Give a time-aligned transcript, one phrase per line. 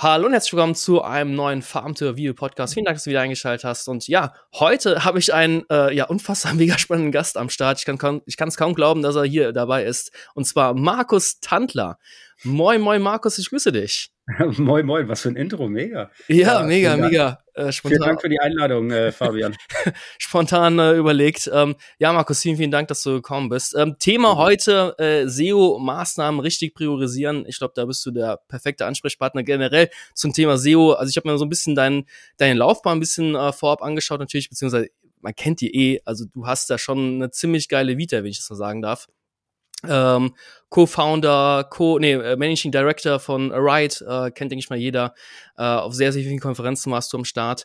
[0.00, 2.74] Hallo und herzlich willkommen zu einem neuen Farmtour Video Podcast.
[2.74, 3.88] Vielen Dank, dass du wieder eingeschaltet hast.
[3.88, 7.80] Und ja, heute habe ich einen äh, ja unfassbar mega spannenden Gast am Start.
[7.80, 10.12] Ich kann es kaum glauben, dass er hier dabei ist.
[10.34, 11.98] Und zwar Markus Tandler.
[12.44, 14.12] Moin, moin, Markus, ich grüße dich.
[14.58, 16.10] moin, moin, was für ein Intro, mega.
[16.28, 17.42] Ja, ja mega, mega.
[17.54, 19.56] Äh, vielen Dank für die Einladung, äh, Fabian.
[20.18, 21.50] spontan äh, überlegt.
[21.52, 23.74] Ähm, ja, Markus, vielen, vielen Dank, dass du gekommen bist.
[23.76, 24.38] Ähm, Thema mhm.
[24.38, 27.44] heute, äh, SEO-Maßnahmen richtig priorisieren.
[27.48, 30.92] Ich glaube, da bist du der perfekte Ansprechpartner generell zum Thema SEO.
[30.92, 32.04] Also ich habe mir so ein bisschen dein,
[32.36, 36.02] deine Laufbahn ein bisschen äh, vorab angeschaut natürlich, beziehungsweise man kennt die eh.
[36.04, 39.08] Also du hast da schon eine ziemlich geile Vita, wenn ich das mal sagen darf
[39.86, 40.34] ähm,
[40.70, 45.14] Co-Founder, Co, nee, äh, Managing Director von Ride, äh, kennt, denke ich mal, jeder.
[45.56, 47.64] Äh, auf sehr, sehr vielen Konferenzen warst du am Start.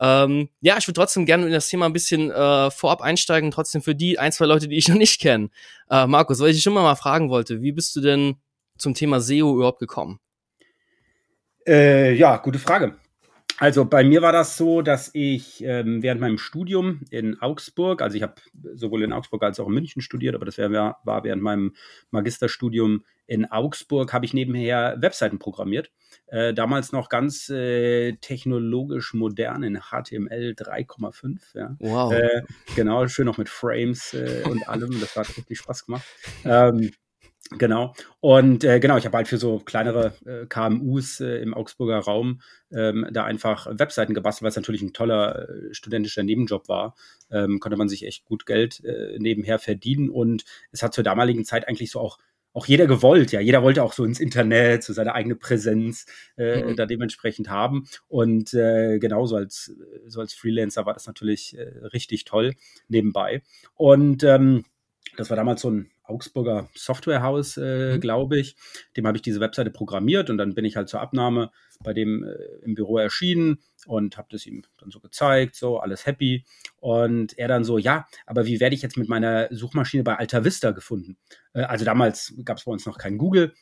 [0.00, 3.82] Ähm, ja, ich würde trotzdem gerne in das Thema ein bisschen äh, vorab einsteigen, trotzdem
[3.82, 5.50] für die ein, zwei Leute, die ich noch nicht kenne.
[5.90, 8.36] Äh, Markus, weil ich dich immer mal fragen wollte, wie bist du denn
[8.78, 10.18] zum Thema SEO überhaupt gekommen?
[11.66, 12.96] Äh, ja, gute Frage.
[13.62, 18.16] Also bei mir war das so, dass ich ähm, während meinem Studium in Augsburg, also
[18.16, 18.34] ich habe
[18.74, 21.76] sowohl in Augsburg als auch in München studiert, aber das wär, war während meinem
[22.10, 25.92] Magisterstudium in Augsburg, habe ich nebenher Webseiten programmiert.
[26.26, 31.38] Äh, damals noch ganz äh, technologisch modern in HTML 3,5.
[31.54, 31.76] Ja.
[31.78, 32.12] Wow.
[32.14, 32.42] Äh,
[32.74, 34.98] genau, schön noch mit Frames äh, und allem.
[35.00, 36.04] Das hat richtig Spaß gemacht.
[36.44, 36.90] Ähm,
[37.58, 37.94] Genau.
[38.20, 42.40] Und äh, genau, ich habe halt für so kleinere äh, KMUs äh, im Augsburger Raum
[42.70, 46.94] ähm, da einfach Webseiten gebastelt, weil es natürlich ein toller äh, studentischer Nebenjob war.
[47.30, 51.44] Ähm, konnte man sich echt gut Geld äh, nebenher verdienen und es hat zur damaligen
[51.44, 52.18] Zeit eigentlich so auch
[52.54, 53.40] auch jeder gewollt, ja.
[53.40, 56.06] Jeder wollte auch so ins Internet, so seine eigene Präsenz
[56.36, 56.76] äh, mhm.
[56.76, 57.88] da dementsprechend haben.
[58.08, 59.72] Und äh, genauso als,
[60.06, 62.54] so als Freelancer war das natürlich äh, richtig toll
[62.88, 63.42] nebenbei.
[63.74, 64.64] Und ähm,
[65.16, 68.00] das war damals so ein Augsburger Softwarehaus, äh, mhm.
[68.00, 68.56] glaube ich.
[68.96, 71.50] Dem habe ich diese Webseite programmiert und dann bin ich halt zur Abnahme
[71.82, 76.06] bei dem äh, im Büro erschienen und habe das ihm dann so gezeigt, so alles
[76.06, 76.44] happy.
[76.78, 80.44] Und er dann so, ja, aber wie werde ich jetzt mit meiner Suchmaschine bei Alta
[80.44, 81.16] Vista gefunden?
[81.54, 83.54] Äh, also damals gab es bei uns noch kein Google,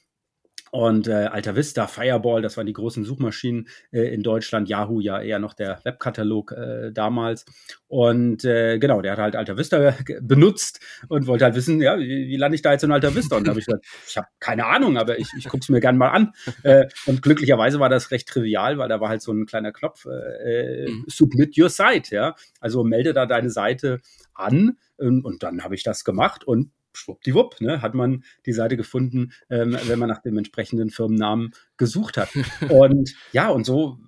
[0.71, 4.69] und äh, Alta Vista, Fireball, das waren die großen Suchmaschinen äh, in Deutschland.
[4.69, 7.45] Yahoo ja eher noch der Webkatalog äh, damals.
[7.89, 12.29] Und äh, genau, der hat halt Alta Vista benutzt und wollte halt wissen, ja, wie,
[12.29, 13.37] wie lande ich da jetzt in Alta Vista?
[13.37, 15.81] Und da habe ich gesagt, ich habe keine Ahnung, aber ich, ich gucke es mir
[15.81, 16.33] gern mal an.
[16.63, 20.07] Äh, und glücklicherweise war das recht trivial, weil da war halt so ein kleiner Knopf,
[20.07, 21.05] äh, mhm.
[21.09, 22.37] Submit Your Site, ja.
[22.61, 24.01] Also melde da deine Seite
[24.35, 24.77] an.
[24.99, 29.33] Und, und dann habe ich das gemacht und schwuppdiwupp, ne, hat man die Seite gefunden,
[29.49, 32.31] ähm, wenn man nach dem entsprechenden Firmennamen gesucht hat.
[32.69, 33.99] Und ja, und so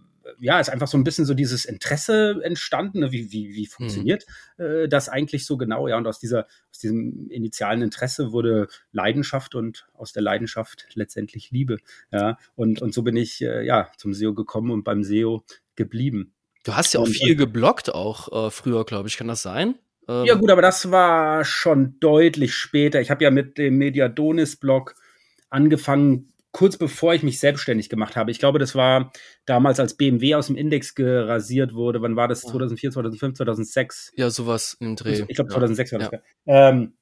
[0.41, 3.12] ja, ist einfach so ein bisschen so dieses Interesse entstanden, ne?
[3.12, 4.25] wie, wie, wie funktioniert
[4.59, 4.65] mhm.
[4.65, 9.54] äh, das eigentlich so genau, ja, und aus dieser, aus diesem initialen Interesse wurde Leidenschaft
[9.54, 11.78] und aus der Leidenschaft letztendlich Liebe,
[12.10, 15.44] ja, und, und so bin ich, äh, ja, zum SEO gekommen und beim SEO
[15.76, 16.34] geblieben.
[16.64, 19.75] Du hast ja auch und, viel geblockt auch äh, früher, glaube ich, kann das sein?
[20.20, 23.00] Ähm, ja, gut, aber das war schon deutlich später.
[23.00, 24.94] Ich habe ja mit dem Mediadonis-Blog
[25.50, 28.30] angefangen, kurz bevor ich mich selbstständig gemacht habe.
[28.30, 29.10] Ich glaube, das war
[29.46, 32.02] damals, als BMW aus dem Index gerasiert wurde.
[32.02, 32.42] Wann war das?
[32.42, 34.12] 2004, 2005, 2006?
[34.16, 35.24] Ja, sowas im Dreh.
[35.28, 36.10] Ich glaube, 2006 war das.
[36.12, 36.68] Ja.
[36.70, 36.92] Ähm,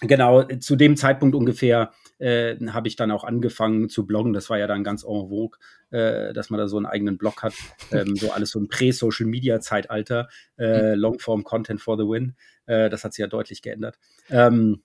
[0.00, 4.32] genau, zu dem Zeitpunkt ungefähr äh, habe ich dann auch angefangen zu bloggen.
[4.32, 5.58] Das war ja dann ganz en vogue,
[5.90, 7.54] äh, dass man da so einen eigenen Blog hat.
[7.92, 10.28] Ähm, so alles so ein Prä-Social-Media-Zeitalter.
[10.56, 11.00] Äh, mhm.
[11.00, 12.36] Longform-Content for the win.
[12.66, 13.98] Äh, das hat sich ja deutlich geändert.
[14.28, 14.82] Ähm,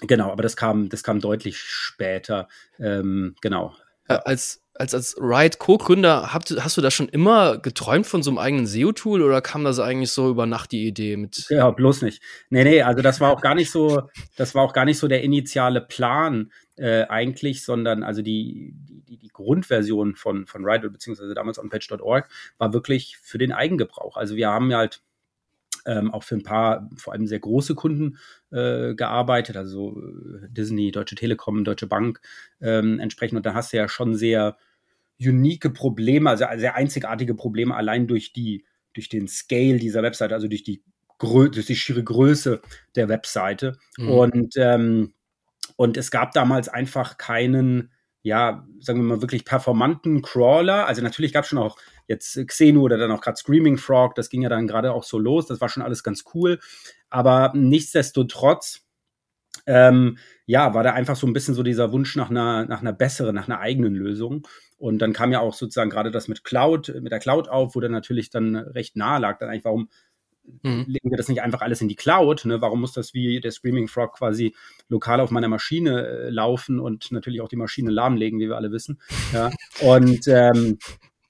[0.00, 2.48] genau, aber das kam, das kam deutlich später.
[2.80, 3.72] Ähm, genau.
[4.08, 8.38] Äh, als als, als Ride Co-Gründer, hast du da schon immer geträumt von so einem
[8.38, 11.46] eigenen SEO-Tool oder kam das eigentlich so über Nacht die Idee mit?
[11.50, 12.22] Ja, bloß nicht.
[12.48, 15.06] Nee, nee, also das war auch gar nicht so, das war auch gar nicht so
[15.06, 21.34] der initiale Plan äh, eigentlich, sondern also die, die, die Grundversion von, von Ride, beziehungsweise
[21.34, 24.16] damals onpage.org, war wirklich für den Eigengebrauch.
[24.16, 25.02] Also wir haben ja halt
[25.86, 28.18] ähm, auch für ein paar, vor allem sehr große Kunden
[28.50, 32.20] äh, gearbeitet, also äh, Disney, Deutsche Telekom, Deutsche Bank
[32.62, 33.36] ähm, entsprechend.
[33.36, 34.56] Und da hast du ja schon sehr
[35.20, 38.64] unique Probleme, also sehr einzigartige Probleme allein durch die,
[38.94, 40.82] durch den Scale dieser Webseite, also durch die,
[41.18, 42.62] durch die schiere Größe
[42.96, 43.76] der Webseite.
[43.98, 44.10] Mhm.
[44.10, 45.14] Und, ähm,
[45.76, 47.92] und es gab damals einfach keinen,
[48.22, 50.86] ja, sagen wir mal, wirklich performanten Crawler.
[50.86, 54.30] Also natürlich gab es schon auch jetzt Xenu oder dann auch gerade Screaming Frog, das
[54.30, 56.58] ging ja dann gerade auch so los, das war schon alles ganz cool.
[57.08, 58.86] Aber nichtsdestotrotz,
[59.70, 62.92] ähm, ja, war da einfach so ein bisschen so dieser Wunsch nach einer, nach einer
[62.92, 64.46] besseren, nach einer eigenen Lösung.
[64.78, 67.80] Und dann kam ja auch sozusagen gerade das mit Cloud, mit der Cloud auf, wo
[67.80, 69.88] dann natürlich dann recht nahe lag, dann eigentlich, warum
[70.62, 70.86] mhm.
[70.88, 72.46] legen wir das nicht einfach alles in die Cloud?
[72.46, 72.60] Ne?
[72.60, 74.56] Warum muss das wie der Screaming Frog quasi
[74.88, 78.72] lokal auf meiner Maschine äh, laufen und natürlich auch die Maschine lahmlegen, wie wir alle
[78.72, 79.00] wissen?
[79.32, 79.50] Ja?
[79.82, 80.78] Und ähm,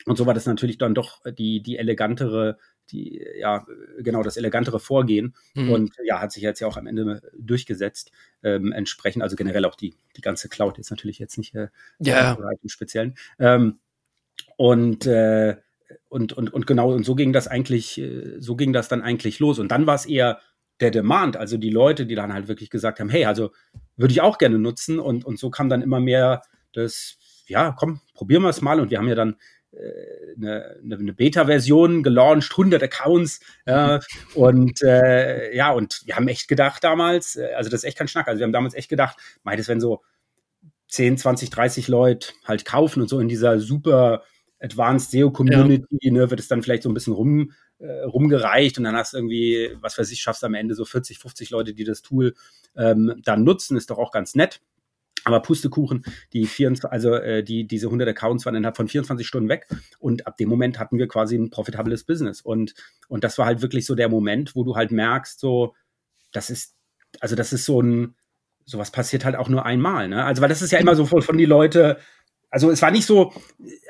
[0.06, 2.56] Und so war das natürlich dann doch die, die elegantere,
[2.92, 3.66] die, ja,
[3.98, 5.34] genau, das elegantere Vorgehen.
[5.54, 5.70] Mhm.
[5.70, 8.12] Und ja, hat sich jetzt ja auch am Ende durchgesetzt.
[8.42, 12.36] Ähm, entsprechend, also generell auch die, die ganze Cloud ist natürlich jetzt nicht äh, ja.
[12.62, 13.16] im Speziellen.
[13.38, 13.78] Ähm,
[14.56, 15.56] und, äh,
[16.08, 19.38] und, und, und genau, und so ging das eigentlich, äh, so ging das dann eigentlich
[19.38, 19.58] los.
[19.58, 20.40] Und dann war es eher
[20.80, 23.52] der Demand, also die Leute, die dann halt wirklich gesagt haben, hey, also
[23.96, 24.98] würde ich auch gerne nutzen.
[24.98, 26.42] Und, und so kam dann immer mehr
[26.72, 27.16] das,
[27.46, 28.80] ja, komm, probieren wir es mal.
[28.80, 29.36] Und wir haben ja dann äh,
[29.72, 34.00] eine, eine Beta-Version gelauncht, 100 Accounts äh,
[34.34, 38.08] und äh, ja, und wir haben echt gedacht damals, äh, also das ist echt kein
[38.08, 40.02] Schnack, also wir haben damals echt gedacht, meint es, wenn so
[40.88, 44.24] 10, 20, 30 Leute halt kaufen und so in dieser super
[44.58, 46.12] Advanced SEO Community, ja.
[46.12, 49.18] ne, wird es dann vielleicht so ein bisschen rum, äh, rumgereicht und dann hast du
[49.18, 52.34] irgendwie, was weiß ich, schaffst du am Ende so 40, 50 Leute, die das Tool
[52.76, 54.60] ähm, dann nutzen, ist doch auch ganz nett.
[55.32, 59.48] Aber Pustekuchen, die 24, also äh, die, diese 100 Accounts waren innerhalb von 24 Stunden
[59.48, 59.66] weg
[59.98, 62.74] und ab dem Moment hatten wir quasi ein profitables Business und,
[63.08, 65.74] und das war halt wirklich so der Moment, wo du halt merkst, so,
[66.32, 66.74] das ist,
[67.20, 68.14] also das ist so ein,
[68.64, 70.24] sowas passiert halt auch nur einmal, ne?
[70.24, 71.98] Also, weil das ist ja immer so von, von die Leute,
[72.50, 73.32] also es war nicht so,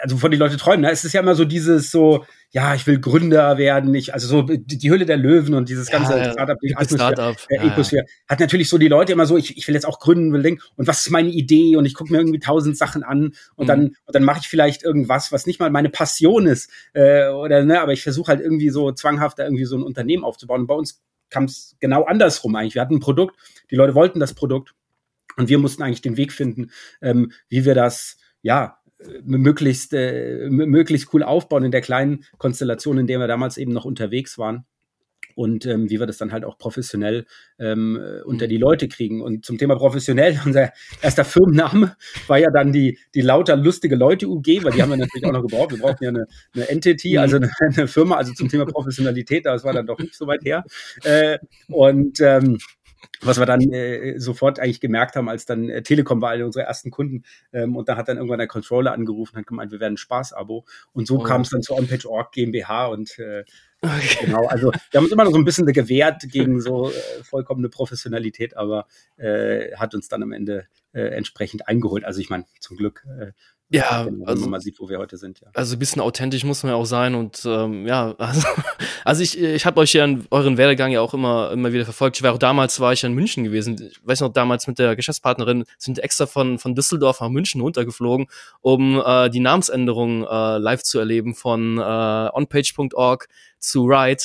[0.00, 0.90] also von die Leute träumen, ne?
[0.90, 4.42] es ist ja immer so dieses so, ja, ich will Gründer werden, ich, also so
[4.42, 7.36] die, Hülle der Löwen und dieses ganze ja, Startup, die Startup.
[7.48, 9.98] Äh, Ecosphäre, ja, hat natürlich so die Leute immer so, ich, ich will jetzt auch
[9.98, 13.02] gründen, will denken, und was ist meine Idee und ich gucke mir irgendwie tausend Sachen
[13.02, 13.68] an und mhm.
[13.68, 17.64] dann und dann mache ich vielleicht irgendwas, was nicht mal meine Passion ist äh, oder
[17.64, 20.62] ne, aber ich versuche halt irgendwie so zwanghaft da irgendwie so ein Unternehmen aufzubauen.
[20.62, 22.74] Und bei uns kam es genau andersrum eigentlich.
[22.74, 23.36] Wir hatten ein Produkt,
[23.70, 24.74] die Leute wollten das Produkt
[25.36, 26.70] und wir mussten eigentlich den Weg finden,
[27.00, 28.80] ähm, wie wir das ja,
[29.22, 33.84] möglichst, äh, möglichst cool aufbauen in der kleinen Konstellation, in der wir damals eben noch
[33.84, 34.66] unterwegs waren.
[35.36, 37.24] Und ähm, wie wir das dann halt auch professionell
[37.58, 39.22] ähm, unter die Leute kriegen.
[39.22, 41.96] Und zum Thema professionell, unser erster Firmenname
[42.26, 45.32] war ja dann die, die lauter lustige Leute UG, weil die haben wir natürlich auch
[45.32, 45.70] noch gebraucht.
[45.70, 49.64] Wir brauchten ja eine, eine Entity, also eine, eine Firma, also zum Thema Professionalität, das
[49.64, 50.64] war dann doch nicht so weit her.
[51.04, 51.38] Äh,
[51.68, 52.58] und ähm,
[53.22, 56.64] was wir dann äh, sofort eigentlich gemerkt haben, als dann äh, Telekom war eine unserer
[56.64, 59.80] ersten Kunden ähm, und da hat dann irgendwann der Controller angerufen und hat gemeint, wir
[59.80, 61.22] werden ein Spaß-Abo und so oh.
[61.22, 63.44] kam es dann zu OnPage.org GmbH und äh,
[63.82, 64.26] okay.
[64.26, 67.68] genau, also wir haben uns immer noch so ein bisschen gewehrt gegen so äh, vollkommene
[67.68, 68.86] Professionalität, aber
[69.16, 72.04] äh, hat uns dann am Ende äh, entsprechend eingeholt.
[72.04, 73.32] Also ich meine, zum Glück äh,
[73.72, 75.40] ja, wenn, also, man mal sieht, wo wir heute sind.
[75.40, 75.48] Ja.
[75.54, 78.48] Also ein bisschen authentisch muss man ja auch sein und ähm, ja, also,
[79.04, 82.16] also ich, ich habe euch ja in euren Werdegang ja auch immer immer wieder verfolgt.
[82.16, 83.76] Ich war auch damals war ich ja in München gewesen.
[83.80, 88.26] Ich weiß noch damals mit der Geschäftspartnerin sind extra von von Düsseldorf nach München runtergeflogen,
[88.60, 93.28] um äh, die Namensänderung äh, live zu erleben von äh, onpage.org
[93.58, 94.24] zu Ride.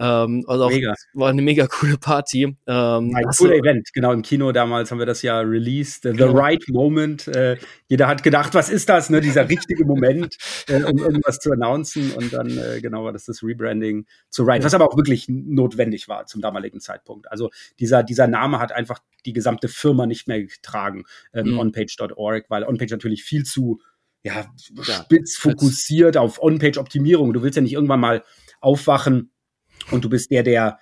[0.00, 0.94] Ähm, also auch, mega.
[1.14, 2.56] war eine mega coole Party.
[2.66, 4.12] Ähm, ein cooler Event, genau.
[4.12, 6.02] Im Kino damals haben wir das ja released.
[6.02, 6.32] The genau.
[6.32, 7.26] right moment.
[7.28, 7.56] Äh,
[7.88, 9.20] jeder hat gedacht, was ist das, ne?
[9.20, 10.36] Dieser richtige Moment,
[10.68, 12.12] äh, um irgendwas zu announcen.
[12.12, 16.08] Und dann, äh, genau, war das das Rebranding zu Ride, was aber auch wirklich notwendig
[16.08, 17.30] war zum damaligen Zeitpunkt.
[17.30, 17.50] Also
[17.80, 21.58] dieser, dieser Name hat einfach die gesamte Firma nicht mehr getragen, ähm, mhm.
[21.58, 23.80] onpage.org, weil onpage natürlich viel zu
[24.24, 24.46] ja,
[24.84, 27.32] spitz fokussiert auf On-Page-Optimierung.
[27.32, 28.24] Du willst ja nicht irgendwann mal
[28.60, 29.30] aufwachen
[29.90, 30.78] und du bist der, der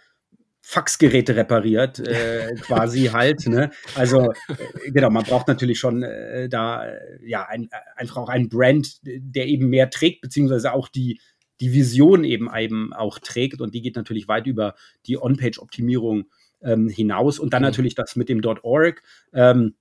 [0.61, 3.47] Faxgeräte repariert, äh, quasi halt.
[3.47, 3.71] Ne?
[3.95, 8.49] Also äh, genau, man braucht natürlich schon äh, da äh, ja ein, einfach auch einen
[8.49, 11.21] Brand, der eben mehr trägt, beziehungsweise auch die
[11.61, 14.75] die Vision eben eben auch trägt und die geht natürlich weit über
[15.07, 16.27] die On-Page-Optimierung
[16.63, 17.69] ähm, hinaus und dann mhm.
[17.69, 19.03] natürlich das mit dem .org.
[19.33, 19.75] Ähm,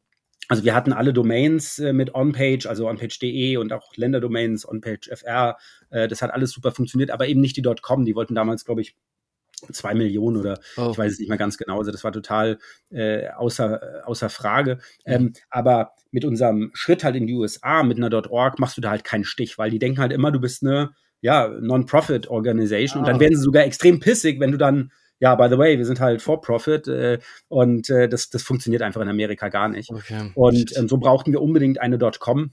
[0.48, 5.58] also wir hatten alle Domains äh, mit OnPage, also onpage.de und auch Länderdomains, OnPage.fr.
[5.90, 8.06] Äh, das hat alles super funktioniert, aber eben nicht die .com.
[8.06, 8.96] Die wollten damals, glaube ich,
[9.72, 10.90] zwei Millionen oder oh.
[10.92, 11.78] ich weiß es nicht mehr ganz genau.
[11.78, 12.58] Also das war total
[12.90, 14.80] äh, außer, äh, außer Frage.
[15.06, 15.14] Mhm.
[15.14, 18.92] Ähm, aber mit unserem Schritt halt in die USA, mit einer .org, machst du da
[18.92, 20.92] halt keinen Stich, weil die denken halt immer, du bist eine
[21.22, 23.02] ja, Non-Profit-Organisation ah.
[23.02, 23.20] und dann ah.
[23.20, 26.22] werden sie sogar extrem pissig, wenn du dann ja, by the way, wir sind halt
[26.22, 29.90] for profit äh, und äh, das, das funktioniert einfach in Amerika gar nicht.
[29.90, 30.32] Okay.
[30.36, 32.52] Und ähm, so brauchten wir unbedingt eine .com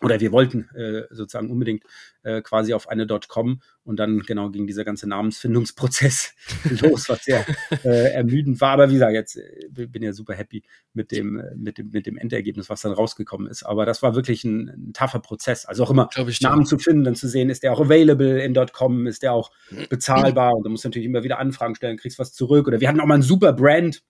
[0.00, 1.84] oder wir wollten äh, sozusagen unbedingt
[2.24, 6.34] äh, quasi auf eine .com und dann genau ging dieser ganze Namensfindungsprozess
[6.82, 7.46] los, was sehr
[7.84, 8.72] äh, ermüdend war.
[8.72, 12.06] Aber wie gesagt, jetzt äh, bin ja super happy mit dem, äh, mit dem, mit
[12.06, 13.62] dem Endergebnis, was dann rausgekommen ist.
[13.62, 15.64] Aber das war wirklich ein, ein tougher Prozess.
[15.64, 16.08] Also auch immer
[16.40, 19.52] Namen zu finden, dann zu sehen, ist der auch available in .com, ist der auch
[19.88, 22.66] bezahlbar und du musst natürlich immer wieder Anfragen stellen, kriegst was zurück.
[22.66, 24.02] Oder wir hatten auch mal einen super Brand,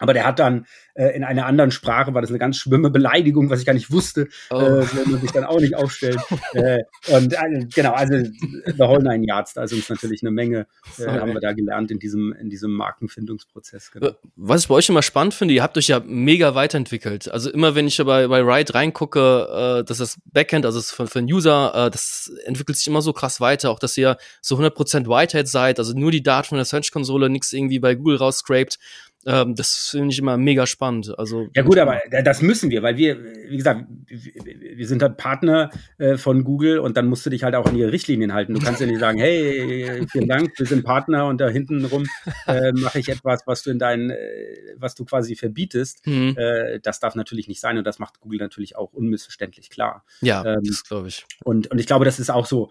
[0.00, 3.50] Aber der hat dann äh, in einer anderen Sprache, war das eine ganz schwimme Beleidigung,
[3.50, 4.58] was ich gar nicht wusste, oh.
[4.58, 6.18] äh, wenn man sich dann auch nicht aufstellt.
[6.54, 6.78] äh,
[7.08, 10.66] und äh, genau, also The Whole Nine Yards, da ist uns natürlich eine Menge,
[10.98, 13.92] äh, haben wir da gelernt in diesem, in diesem Markenfindungsprozess.
[13.92, 14.12] Genau.
[14.36, 17.30] Was ich bei euch immer spannend finde, ihr habt euch ja mega weiterentwickelt.
[17.30, 21.06] Also immer wenn ich bei, bei Ride reingucke, äh, dass das Backend, also das für,
[21.06, 24.56] für den User, äh, das entwickelt sich immer so krass weiter, auch dass ihr so
[24.56, 28.78] 100% Whitehead seid, also nur die Daten von der Search-Konsole, nichts irgendwie bei Google rausscrapt.
[29.26, 31.18] Ähm, das finde ich immer mega spannend.
[31.18, 35.70] Also ja gut, aber das müssen wir, weil wir, wie gesagt, wir sind halt Partner
[35.98, 38.54] äh, von Google und dann musst du dich halt auch an ihre Richtlinien halten.
[38.54, 42.06] Du kannst ja nicht sagen, hey, vielen Dank, wir sind Partner und da hinten rum
[42.46, 46.06] äh, mache ich etwas, was du in deinen, äh, was du quasi verbietest.
[46.06, 46.36] Mhm.
[46.38, 50.04] Äh, das darf natürlich nicht sein und das macht Google natürlich auch unmissverständlich klar.
[50.22, 51.26] Ja, ähm, das glaube ich.
[51.44, 52.70] Und, und ich glaube, das ist auch so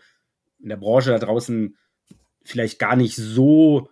[0.62, 1.78] in der Branche da draußen
[2.44, 3.90] vielleicht gar nicht so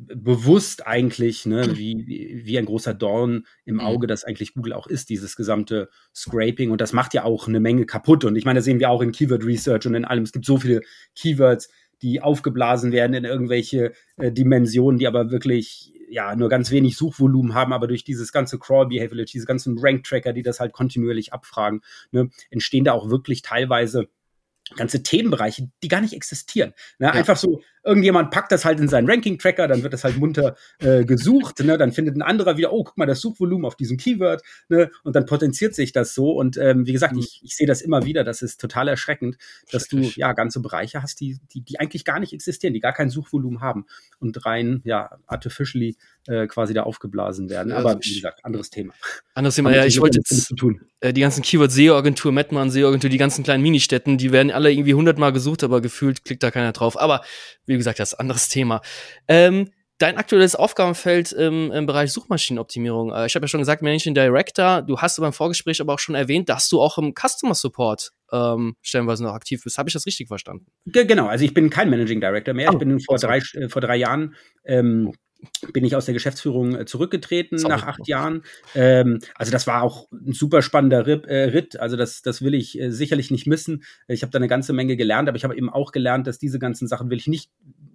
[0.00, 3.80] bewusst eigentlich, ne, wie, wie ein großer Dorn im mhm.
[3.80, 6.70] Auge das eigentlich Google auch ist, dieses gesamte Scraping.
[6.70, 8.24] Und das macht ja auch eine Menge kaputt.
[8.24, 10.24] Und ich meine, das sehen wir auch in Keyword Research und in allem.
[10.24, 10.80] Es gibt so viele
[11.14, 11.68] Keywords,
[12.02, 17.54] die aufgeblasen werden in irgendwelche äh, Dimensionen, die aber wirklich ja nur ganz wenig Suchvolumen
[17.54, 21.32] haben, aber durch dieses ganze Crawl Behavior, diese ganzen Rank Tracker, die das halt kontinuierlich
[21.32, 24.08] abfragen, ne, entstehen da auch wirklich teilweise
[24.76, 26.72] ganze Themenbereiche, die gar nicht existieren.
[26.98, 27.06] Ne?
[27.06, 27.12] Ja.
[27.12, 31.04] Einfach so, irgendjemand packt das halt in seinen Ranking-Tracker, dann wird das halt munter äh,
[31.04, 31.78] gesucht, ne?
[31.78, 34.90] dann findet ein anderer wieder, oh, guck mal, das Suchvolumen auf diesem Keyword, ne?
[35.02, 36.32] und dann potenziert sich das so.
[36.32, 37.20] Und ähm, wie gesagt, mhm.
[37.20, 39.36] ich, ich sehe das immer wieder, das ist total erschreckend,
[39.72, 42.92] dass du ja ganze Bereiche hast, die, die, die eigentlich gar nicht existieren, die gar
[42.92, 43.86] kein Suchvolumen haben
[44.18, 45.96] und rein, ja, artificially
[46.26, 47.72] äh, quasi da aufgeblasen werden.
[47.72, 48.92] Aber wie gesagt, anderes Thema.
[49.34, 50.52] Anderes Thema, ja, ich wollte jetzt
[51.00, 55.32] äh, die ganzen Keyword-SEO-Agentur, Metman, SEO-Agentur, die ganzen kleinen Ministätten, die werden alle irgendwie hundertmal
[55.32, 57.00] gesucht, aber gefühlt klickt da keiner drauf.
[57.00, 57.22] Aber
[57.66, 58.82] wie gesagt, das ist ein anderes Thema.
[59.28, 63.12] Ähm, dein aktuelles Aufgabenfeld im, im Bereich Suchmaschinenoptimierung.
[63.12, 64.82] Äh, ich habe ja schon gesagt, Managing Director.
[64.82, 68.76] Du hast beim Vorgespräch aber auch schon erwähnt, dass du auch im Customer Support ähm,
[68.82, 69.78] stellenweise noch aktiv bist.
[69.78, 70.66] Habe ich das richtig verstanden?
[70.86, 72.68] G genau, also ich bin kein Managing Director mehr.
[72.70, 75.12] Oh, ich bin vor drei, äh, vor drei Jahren ähm,
[75.72, 77.74] bin ich aus der Geschäftsführung äh, zurückgetreten Sorry.
[77.74, 78.42] nach acht Jahren.
[78.74, 81.26] Ähm, also das war auch ein super spannender Ritt.
[81.26, 81.78] Äh, Ritt.
[81.78, 83.84] Also das, das will ich äh, sicherlich nicht missen.
[84.08, 86.58] Ich habe da eine ganze Menge gelernt, aber ich habe eben auch gelernt, dass diese
[86.58, 87.50] ganzen Sachen will ich nicht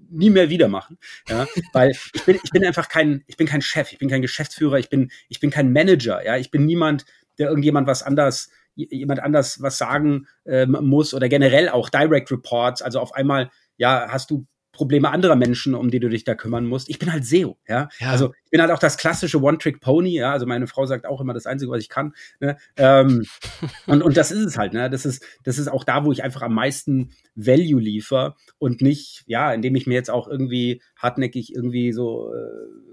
[0.09, 0.97] nie mehr wieder machen,
[1.27, 4.21] ja, weil ich bin ich bin einfach kein ich bin kein Chef, ich bin kein
[4.21, 7.05] Geschäftsführer, ich bin ich bin kein Manager, ja, ich bin niemand,
[7.37, 12.81] der irgendjemand was anders jemand anders was sagen ähm, muss oder generell auch Direct Reports,
[12.81, 14.45] also auf einmal ja, hast du
[14.75, 16.89] Probleme anderer Menschen, um die du dich da kümmern musst.
[16.89, 17.89] Ich bin halt SEO, ja.
[17.99, 18.09] ja.
[18.11, 20.31] Also ich bin halt auch das klassische One-Trick-Pony, ja.
[20.31, 22.13] Also meine Frau sagt auch immer das Einzige, was ich kann.
[22.39, 22.57] Ne?
[22.77, 23.25] Ähm,
[23.87, 24.89] und, und das ist es halt, ne?
[24.89, 29.23] Das ist, das ist auch da, wo ich einfach am meisten Value liefer und nicht,
[29.25, 32.84] ja, indem ich mir jetzt auch irgendwie hartnäckig irgendwie so äh,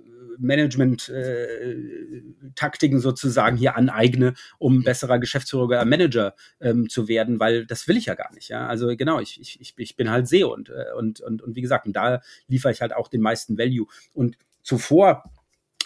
[0.42, 7.88] Management-Taktiken äh, sozusagen hier aneigne, um besserer Geschäftsführer oder Manager ähm, zu werden, weil das
[7.88, 8.48] will ich ja gar nicht.
[8.48, 8.66] Ja?
[8.66, 11.86] Also genau, ich, ich, ich bin halt SEO und, äh, und, und, und wie gesagt,
[11.86, 13.86] und da liefere ich halt auch den meisten Value.
[14.12, 15.24] Und zuvor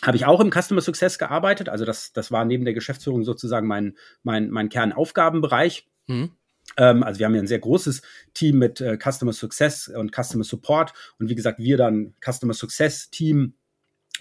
[0.03, 1.69] habe ich auch im Customer Success gearbeitet.
[1.69, 5.89] Also das, das war neben der Geschäftsführung sozusagen mein, mein, mein Kernaufgabenbereich.
[6.07, 6.33] Mhm.
[6.77, 8.03] Ähm, also wir haben ja ein sehr großes
[8.35, 10.93] Team mit äh, Customer Success und Customer Support.
[11.19, 13.55] Und wie gesagt, wir dann Customer Success Team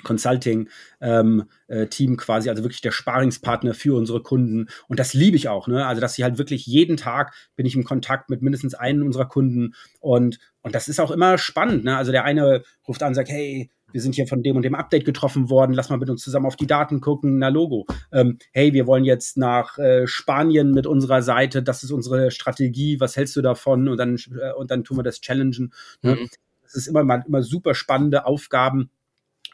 [0.04, 0.70] Consulting
[1.02, 4.68] ähm, äh, Team quasi, also wirklich der Sparingspartner für unsere Kunden.
[4.88, 5.86] Und das liebe ich auch, ne?
[5.86, 9.28] Also, dass sie halt wirklich jeden Tag bin ich im Kontakt mit mindestens einem unserer
[9.28, 11.98] Kunden und, und das ist auch immer spannend, ne?
[11.98, 14.76] Also der eine ruft an und sagt, hey, wir sind hier von dem und dem
[14.76, 17.86] Update getroffen worden, lass mal mit uns zusammen auf die Daten gucken, na Logo.
[18.12, 23.00] Ähm, hey, wir wollen jetzt nach äh, Spanien mit unserer Seite, das ist unsere Strategie,
[23.00, 23.88] was hältst du davon?
[23.88, 25.72] Und dann, äh, und dann tun wir das challengen.
[26.02, 26.16] Ne?
[26.16, 26.30] Mhm.
[26.64, 28.90] Das ist immer, immer super spannende Aufgaben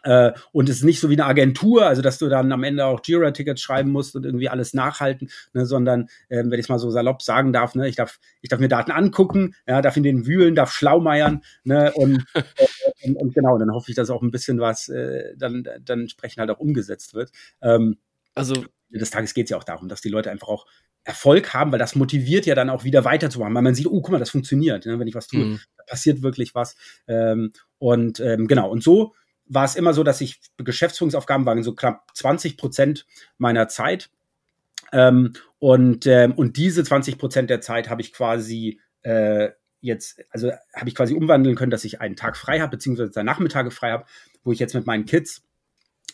[0.04, 2.86] äh, und es ist nicht so wie eine Agentur, also dass du dann am Ende
[2.86, 6.80] auch Jira-Tickets schreiben musst und irgendwie alles nachhalten, ne, sondern, ähm, wenn ich es mal
[6.80, 10.04] so salopp sagen darf, ne, ich darf, ich darf mir Daten angucken, ja, darf in
[10.04, 12.44] den wühlen, darf schlaumeiern, ne, und, äh,
[13.04, 16.40] und, und, genau, dann hoffe ich, dass auch ein bisschen was äh, dann, dann entsprechend
[16.40, 17.32] halt auch umgesetzt wird.
[17.62, 17.98] Ähm,
[18.34, 20.66] also des Tages geht es ja auch darum, dass die Leute einfach auch
[21.04, 24.12] Erfolg haben, weil das motiviert ja dann auch wieder weiterzumachen, weil man sieht, oh, guck
[24.12, 25.60] mal, das funktioniert, ne, wenn ich was tue, mhm.
[25.88, 26.76] passiert wirklich was.
[27.08, 29.14] Ähm, und ähm, genau, und so
[29.54, 33.06] war es immer so, dass ich Geschäftsführungsaufgaben waren so knapp 20 Prozent
[33.38, 34.10] meiner Zeit.
[34.94, 39.50] Ähm, und, ähm, und diese 20 Prozent der Zeit habe ich quasi äh,
[39.82, 43.72] jetzt, also habe ich quasi umwandeln können, dass ich einen Tag frei habe, beziehungsweise Nachmittage
[43.72, 44.06] frei habe,
[44.44, 45.44] wo ich jetzt mit meinen Kids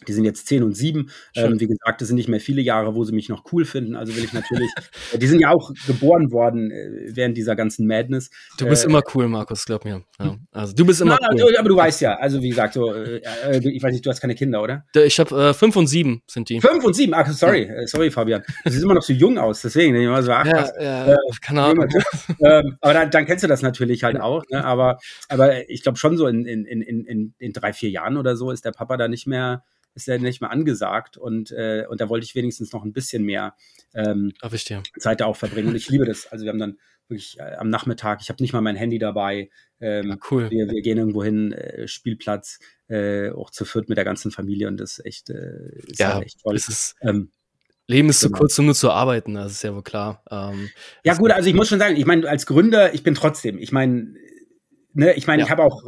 [0.08, 1.10] Die sind jetzt zehn und sieben.
[1.36, 3.96] Ähm, wie gesagt, das sind nicht mehr viele Jahre, wo sie mich noch cool finden.
[3.96, 4.70] Also will ich natürlich,
[5.14, 8.30] äh, die sind ja auch geboren worden äh, während dieser ganzen Madness.
[8.58, 10.04] Du bist äh, immer cool, Markus, glaub mir.
[10.20, 10.38] Ja.
[10.52, 11.56] Also du bist immer na, cool.
[11.58, 14.22] Aber du weißt ja, also wie gesagt, so, äh, äh ich weiß nicht, du hast
[14.22, 14.86] keine Kinder, oder?
[14.96, 16.62] Ich habe äh, fünf und sieben sind die.
[16.62, 17.14] Fünf und sieben?
[17.14, 17.88] Ach, sorry, ja.
[17.88, 18.44] sorry, Fabian.
[18.64, 19.96] Du siehst immer noch so jung aus, deswegen.
[19.96, 21.88] Ich immer so, ach, ja, ja, keine Ahnung.
[22.42, 24.44] ähm, aber dann, dann, kennst du das natürlich halt auch.
[24.50, 24.64] Ne?
[24.64, 25.00] Aber,
[25.30, 28.52] aber ich glaube schon so in, in, in, in, in drei, vier Jahren oder so
[28.52, 29.64] ist der Papa da nicht mehr
[29.98, 33.24] ist ja nicht mehr angesagt und, äh, und da wollte ich wenigstens noch ein bisschen
[33.24, 33.56] mehr
[33.94, 34.32] ähm,
[35.00, 35.70] Zeit da auch verbringen.
[35.70, 36.28] Und ich liebe das.
[36.28, 36.78] Also wir haben dann
[37.08, 39.50] wirklich äh, am Nachmittag, ich habe nicht mal mein Handy dabei.
[39.80, 40.52] Ähm, ja, cool.
[40.52, 44.68] Wir, wir, gehen irgendwo hin, äh, Spielplatz, äh, auch zu viert mit der ganzen Familie
[44.68, 46.56] und das ist echt, äh, ist ja, halt echt toll.
[46.56, 47.32] Ist, ähm,
[47.88, 48.36] Leben ist genau.
[48.36, 50.22] zu kurz, um nur zu arbeiten, das ist ja wohl klar.
[50.30, 50.70] Ähm,
[51.04, 53.72] ja gut, also ich muss schon sagen, ich meine, als Gründer, ich bin trotzdem, ich
[53.72, 54.14] meine,
[54.94, 55.46] ne, ich meine, ja.
[55.46, 55.84] ich habe auch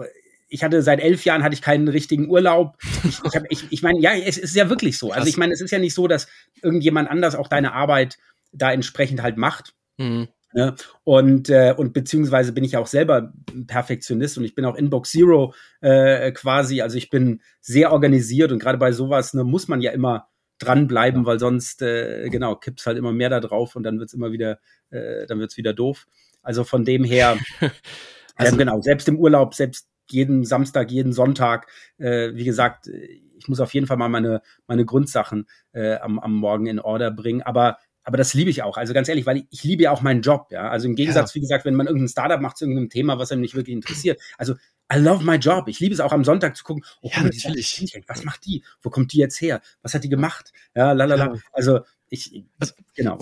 [0.49, 2.77] ich hatte seit elf Jahren hatte ich keinen richtigen Urlaub.
[3.07, 5.11] Ich, ich, ich, ich meine, ja, es ist ja wirklich so.
[5.11, 6.27] Also ich meine, es ist ja nicht so, dass
[6.61, 8.17] irgendjemand anders auch deine Arbeit
[8.51, 9.75] da entsprechend halt macht.
[9.97, 10.27] Mhm.
[10.53, 10.73] Ne?
[11.03, 13.31] Und, äh, und beziehungsweise bin ich ja auch selber
[13.67, 16.81] Perfektionist und ich bin auch Inbox Zero äh, quasi.
[16.81, 20.27] Also ich bin sehr organisiert und gerade bei sowas ne, muss man ja immer
[20.57, 24.31] dranbleiben, weil sonst, äh, genau, kippt halt immer mehr da drauf und dann wird's immer
[24.31, 26.07] wieder, äh, dann wird's wieder doof.
[26.41, 27.37] Also von dem her,
[28.35, 31.67] also, genau, selbst im Urlaub, selbst jeden Samstag, jeden Sonntag.
[31.97, 36.33] Äh, wie gesagt, ich muss auf jeden Fall mal meine, meine Grundsachen äh, am, am
[36.33, 37.41] Morgen in Order bringen.
[37.41, 37.77] Aber
[38.09, 38.77] aber das liebe ich auch.
[38.77, 40.47] Also ganz ehrlich, weil ich, ich liebe ja auch meinen Job.
[40.49, 41.35] Ja, also im Gegensatz, ja.
[41.35, 44.19] wie gesagt, wenn man irgendein Startup macht zu irgendeinem Thema, was einem nicht wirklich interessiert.
[44.39, 44.55] Also
[44.91, 45.67] I love my job.
[45.67, 46.83] Ich liebe es auch am Sonntag zu gucken.
[47.01, 48.01] Oh, ja, natürlich.
[48.07, 48.63] Was macht die?
[48.81, 49.61] Wo kommt die jetzt her?
[49.83, 50.51] Was hat die gemacht?
[50.75, 51.35] Ja, lalala.
[51.35, 51.41] Ja.
[51.51, 53.19] Also ich, also, genau.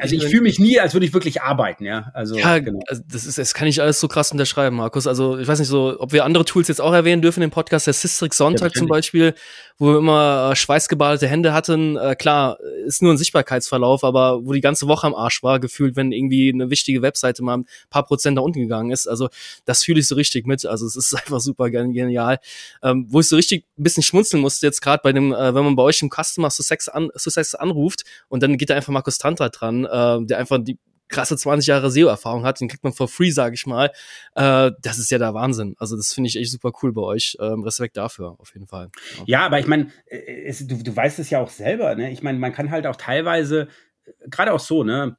[0.00, 2.10] Also ich fühle mich nie, als würde ich wirklich arbeiten, ja.
[2.12, 2.80] Also, ja, genau.
[2.86, 5.06] also das ist, das kann ich alles so krass unterschreiben, Markus.
[5.06, 7.86] Also ich weiß nicht so, ob wir andere Tools jetzt auch erwähnen dürfen im Podcast,
[7.86, 9.34] der Systrix Sonntag ja, zum Beispiel,
[9.78, 11.96] wo wir immer äh, schweißgebadete Hände hatten.
[11.96, 15.96] Äh, klar, ist nur ein Sichtbarkeitsverlauf, aber wo die ganze Woche am Arsch war, gefühlt,
[15.96, 19.06] wenn irgendwie eine wichtige Webseite mal ein paar Prozent da unten gegangen ist.
[19.06, 19.30] Also
[19.64, 20.66] das fühle ich so richtig mit.
[20.66, 22.40] Also es ist einfach super genial.
[22.82, 25.64] Ähm, wo ich so richtig ein bisschen schmunzeln musste jetzt gerade bei dem, äh, wenn
[25.64, 29.18] man bei euch im Customer Success, an, Success anruft und dann geht da einfach Markus
[29.18, 33.08] Tantra dran, äh, der einfach die krasse 20 Jahre SEO-Erfahrung hat, den kriegt man for
[33.08, 33.90] free, sage ich mal.
[34.34, 35.74] Äh, das ist ja der Wahnsinn.
[35.78, 37.36] Also das finde ich echt super cool bei euch.
[37.40, 38.90] Ähm, Respekt dafür, auf jeden Fall.
[39.16, 42.10] Ja, ja aber ich meine, äh, du, du weißt es ja auch selber, ne?
[42.10, 43.68] Ich meine, man kann halt auch teilweise,
[44.04, 45.16] äh, gerade auch so, ne?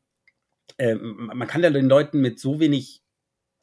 [0.78, 3.02] Äh, man kann ja den Leuten mit so wenig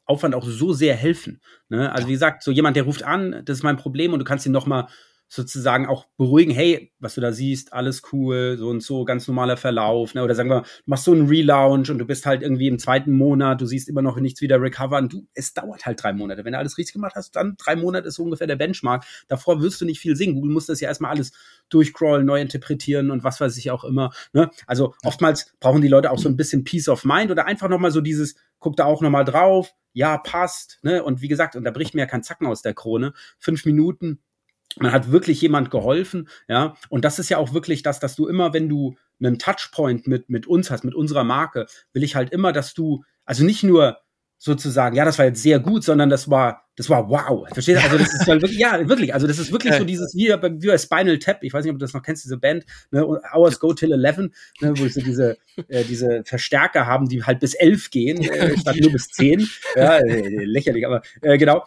[0.05, 1.41] Aufwand auch so sehr helfen.
[1.69, 1.91] Ne?
[1.91, 4.45] Also wie gesagt, so jemand, der ruft an, das ist mein Problem und du kannst
[4.45, 4.87] ihn noch mal
[5.29, 9.57] sozusagen auch beruhigen, hey, was du da siehst, alles cool, so und so, ganz normaler
[9.57, 10.23] Verlauf, ne?
[10.23, 13.11] Oder sagen wir, du machst so einen Relaunch und du bist halt irgendwie im zweiten
[13.11, 15.09] Monat, du siehst immer noch nichts wieder recovern.
[15.09, 16.45] Du, es dauert halt drei Monate.
[16.45, 19.05] Wenn du alles richtig gemacht hast, dann drei Monate ist so ungefähr der Benchmark.
[19.27, 20.33] Davor wirst du nicht viel sehen.
[20.33, 21.33] Google muss das ja erstmal alles
[21.69, 24.11] durchcrawlen, neu interpretieren und was weiß ich auch immer.
[24.31, 24.49] Ne?
[24.65, 27.91] Also oftmals brauchen die Leute auch so ein bisschen Peace of Mind oder einfach nochmal
[27.91, 31.03] so dieses, guck da auch nochmal drauf, ja, passt, ne?
[31.03, 33.13] Und wie gesagt, und da bricht mir ja kein Zacken aus der Krone.
[33.39, 34.19] Fünf Minuten,
[34.79, 36.75] man hat wirklich jemand geholfen, ja.
[36.89, 40.29] Und das ist ja auch wirklich das, dass du immer, wenn du einen Touchpoint mit,
[40.29, 43.97] mit uns hast, mit unserer Marke, will ich halt immer, dass du, also nicht nur
[44.37, 47.47] sozusagen, ja, das war jetzt sehr gut, sondern das war, das war wow.
[47.51, 47.83] Verstehst du?
[47.83, 50.67] Also das ist halt wirklich, ja, wirklich, also das ist wirklich so dieses, wie, wie
[50.67, 53.59] bei Spinal Tap, ich weiß nicht, ob du das noch kennst, diese Band, ne, Hours
[53.59, 55.37] Go Till Eleven, ne, wo sie diese,
[55.69, 59.47] äh, diese Verstärker haben, die halt bis elf gehen, äh, statt nur bis zehn.
[59.75, 61.65] Ja, äh, lächerlich, aber äh, genau.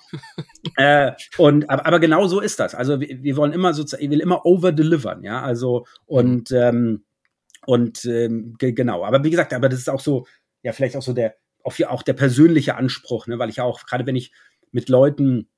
[0.76, 2.76] Äh, und aber, aber genau so ist das.
[2.76, 7.02] Also wir, wir wollen immer sozusagen, ich will immer over-delivern, ja, also und ähm,
[7.66, 10.26] und ähm, genau, aber wie gesagt, aber das ist auch so,
[10.62, 13.38] ja, vielleicht auch so der auch, auch der persönliche Anspruch, ne?
[13.38, 14.32] weil ich auch, gerade wenn ich
[14.72, 15.48] mit Leuten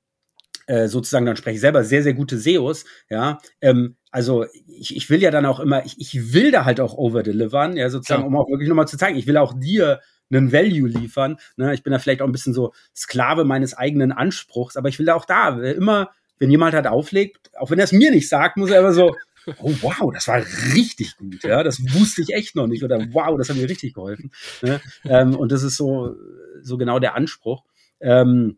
[0.67, 5.09] äh, sozusagen dann spreche ich selber sehr, sehr gute SEOs, ja, ähm, also ich, ich
[5.09, 8.27] will ja dann auch immer, ich, ich will da halt auch overdelivern, ja, sozusagen, ja.
[8.27, 11.73] um auch wirklich nochmal zu zeigen, ich will auch dir einen Value liefern, ne?
[11.73, 15.05] ich bin da vielleicht auch ein bisschen so Sklave meines eigenen Anspruchs, aber ich will
[15.05, 18.57] da auch da immer, wenn jemand halt auflegt, auch wenn er es mir nicht sagt,
[18.57, 19.15] muss er immer so,
[19.59, 23.37] oh wow, das war richtig gut, ja, das wusste ich echt noch nicht oder wow,
[23.37, 24.31] das hat mir richtig geholfen.
[24.61, 24.81] Ne?
[25.05, 26.15] Ähm, und das ist so,
[26.61, 27.63] so genau der Anspruch.
[27.99, 28.57] Ähm,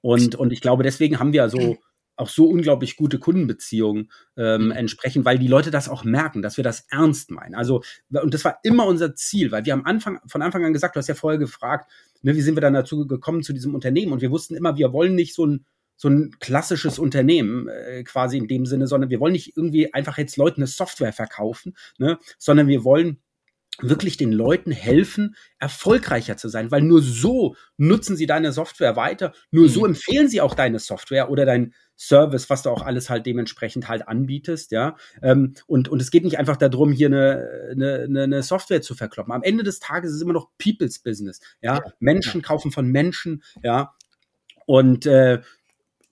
[0.00, 1.78] und, und ich glaube, deswegen haben wir so
[2.18, 4.70] auch so unglaublich gute Kundenbeziehungen ähm, mhm.
[4.72, 7.54] entsprechend, weil die Leute das auch merken, dass wir das ernst meinen.
[7.54, 10.96] Also, und das war immer unser Ziel, weil wir am Anfang, von Anfang an gesagt,
[10.96, 11.90] du hast ja vorher gefragt,
[12.22, 14.12] ne, wie sind wir dann dazu gekommen zu diesem Unternehmen?
[14.12, 15.64] Und wir wussten immer, wir wollen nicht so ein
[15.98, 20.16] so ein klassisches Unternehmen äh, quasi in dem Sinne, sondern wir wollen nicht irgendwie einfach
[20.16, 23.20] jetzt Leuten eine Software verkaufen, ne, sondern wir wollen
[23.80, 29.32] wirklich den Leuten helfen, erfolgreicher zu sein, weil nur so nutzen sie deine Software weiter,
[29.50, 29.68] nur mhm.
[29.68, 33.88] so empfehlen sie auch deine Software oder dein Service, was du auch alles halt dementsprechend
[33.88, 34.96] halt anbietest, ja.
[35.22, 39.32] Ähm, und, und es geht nicht einfach darum, hier eine, eine, eine Software zu verkloppen.
[39.32, 41.80] Am Ende des Tages ist es immer noch People's Business, ja.
[41.98, 43.94] Menschen kaufen von Menschen, ja.
[44.66, 45.40] Und äh,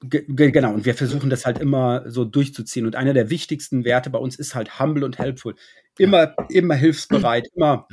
[0.00, 2.87] genau, und wir versuchen das halt immer so durchzuziehen.
[2.87, 5.54] Und einer der wichtigsten Werte bei uns ist halt humble und helpful.
[5.98, 7.88] Immer, immer hilfsbereit, immer.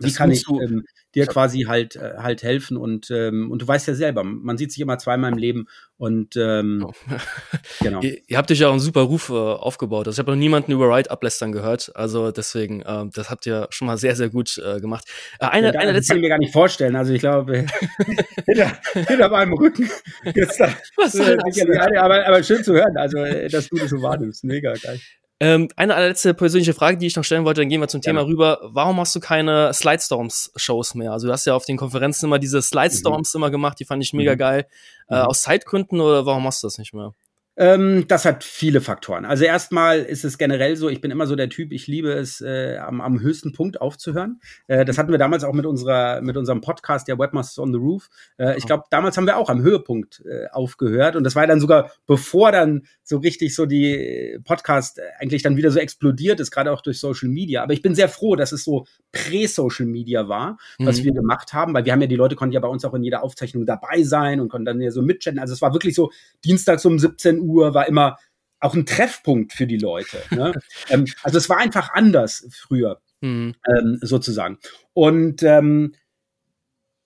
[0.00, 3.88] Wie kann ich ähm, dir quasi halt äh, halt helfen und ähm, und du weißt
[3.88, 6.92] ja selber, man sieht sich immer zweimal im Leben und ähm, oh.
[7.80, 8.00] genau.
[8.02, 10.06] ihr, ihr, habt euch ja auch einen super Ruf äh, aufgebaut.
[10.06, 13.66] Also ich habe noch niemanden über Ride ablästern gehört, also deswegen äh, das habt ihr
[13.70, 15.04] schon mal sehr sehr gut äh, gemacht.
[15.40, 16.96] Äh, eine, ja, eine letzte kann ich mir gar nicht vorstellen.
[16.96, 17.66] Also ich glaube
[18.46, 19.88] hinter, hinter meinem Rücken
[20.34, 21.98] jetzt da, Was soll das?
[21.98, 25.00] aber aber schön zu hören, also äh, dass du das so wahrnimmst, mega geil.
[25.38, 28.20] Ähm, eine allerletzte persönliche Frage, die ich noch stellen wollte, dann gehen wir zum Thema
[28.20, 28.26] ja.
[28.26, 28.58] rüber.
[28.62, 31.12] Warum hast du keine Slidestorms-Shows mehr?
[31.12, 33.38] Also du hast ja auf den Konferenzen immer diese Slidestorms mhm.
[33.38, 34.38] immer gemacht, die fand ich mega mhm.
[34.38, 34.66] geil.
[35.08, 35.20] Äh, mhm.
[35.26, 37.12] aus Zeitgründen oder warum machst du das nicht mehr?
[37.58, 39.24] Ähm, das hat viele Faktoren.
[39.24, 42.42] Also erstmal ist es generell so, ich bin immer so der Typ, ich liebe es,
[42.42, 44.40] äh, am, am höchsten Punkt aufzuhören.
[44.66, 47.78] Äh, das hatten wir damals auch mit unserer, mit unserem Podcast, der Webmasters on the
[47.78, 48.10] Roof.
[48.36, 51.16] Äh, ich glaube, damals haben wir auch am Höhepunkt äh, aufgehört.
[51.16, 55.70] Und das war dann sogar, bevor dann so richtig so die Podcast eigentlich dann wieder
[55.70, 57.62] so explodiert ist, gerade auch durch Social Media.
[57.62, 61.04] Aber ich bin sehr froh, dass es so Prä-Social Media war, was mhm.
[61.04, 63.02] wir gemacht haben, weil wir haben ja, die Leute konnten ja bei uns auch in
[63.02, 65.38] jeder Aufzeichnung dabei sein und konnten dann ja so mitchatten.
[65.38, 66.10] Also es war wirklich so
[66.44, 68.16] dienstags um 17 Uhr Uhr war immer
[68.60, 70.18] auch ein Treffpunkt für die Leute.
[70.30, 70.52] Ne?
[70.88, 73.54] ähm, also es war einfach anders früher, mhm.
[73.68, 74.58] ähm, sozusagen.
[74.92, 75.94] Und, ähm,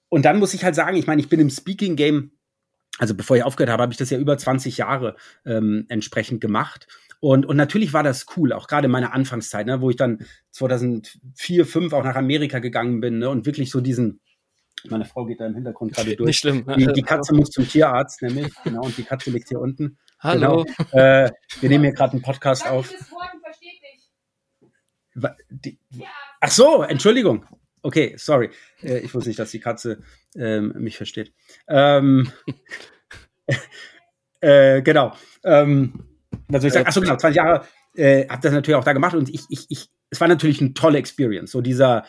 [0.09, 2.33] und dann muss ich halt sagen, ich meine, ich bin im Speaking-Game,
[2.99, 6.87] also bevor ich aufgehört habe, habe ich das ja über 20 Jahre ähm, entsprechend gemacht.
[7.21, 10.25] Und, und natürlich war das cool, auch gerade in meiner Anfangszeit, ne, wo ich dann
[10.53, 14.21] 2004, 2005 auch nach Amerika gegangen bin ne, und wirklich so diesen,
[14.89, 16.27] meine Frau geht da im Hintergrund gerade durch.
[16.27, 16.65] Nicht schlimm.
[16.77, 19.99] Die, die Katze muss zum Tierarzt, nämlich, genau, und die Katze liegt hier unten.
[20.21, 20.65] Hallo.
[20.65, 20.91] Genau.
[20.93, 22.93] Äh, wir nehmen hier gerade einen Podcast auf.
[25.51, 25.79] Die,
[26.41, 27.45] ach so, Entschuldigung.
[27.83, 28.51] Okay, sorry.
[28.83, 30.03] Äh, ich wusste nicht, dass die Katze
[30.35, 31.33] ähm, mich versteht.
[31.69, 32.31] Ähm,
[34.41, 35.17] äh, genau.
[35.43, 36.05] Ähm,
[36.49, 36.87] was soll ich sagen?
[36.89, 37.67] Ach so, genau, 20 Jahre
[37.97, 40.75] äh, habe das natürlich auch da gemacht und ich, ich, ich, es war natürlich eine
[40.75, 41.51] tolle Experience.
[41.51, 42.05] So dieser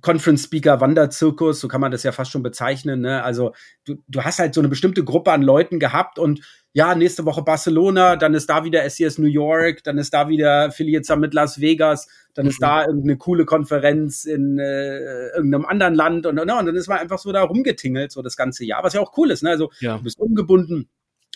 [0.00, 3.00] Conference Speaker Wanderzirkus, so kann man das ja fast schon bezeichnen.
[3.00, 3.22] Ne?
[3.22, 3.52] Also
[3.84, 6.40] du, du hast halt so eine bestimmte Gruppe an Leuten gehabt und
[6.72, 10.66] ja, nächste Woche Barcelona, dann ist da wieder SES New York, dann ist da wieder
[10.66, 12.50] Affiliate Summit Las Vegas, dann mhm.
[12.50, 16.88] ist da irgendeine coole Konferenz in äh, irgendeinem anderen Land und, und, und dann ist
[16.88, 19.44] man einfach so da rumgetingelt, so das ganze Jahr, was ja auch cool ist.
[19.44, 19.50] Ne?
[19.50, 19.98] Also ja.
[19.98, 20.88] du bist ungebunden,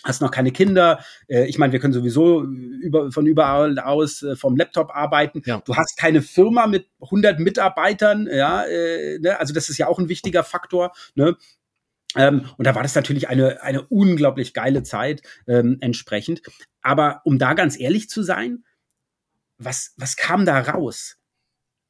[0.03, 1.03] hast noch keine Kinder.
[1.27, 5.41] Äh, ich meine, wir können sowieso über, von überall aus äh, vom Laptop arbeiten.
[5.45, 5.61] Ja.
[5.65, 8.27] Du hast keine Firma mit 100 Mitarbeitern.
[8.31, 9.39] Ja, äh, ne?
[9.39, 10.91] also das ist ja auch ein wichtiger Faktor.
[11.15, 11.35] Ne?
[12.15, 16.41] Ähm, und da war das natürlich eine, eine unglaublich geile Zeit ähm, entsprechend.
[16.81, 18.63] Aber um da ganz ehrlich zu sein,
[19.57, 21.17] was, was kam da raus?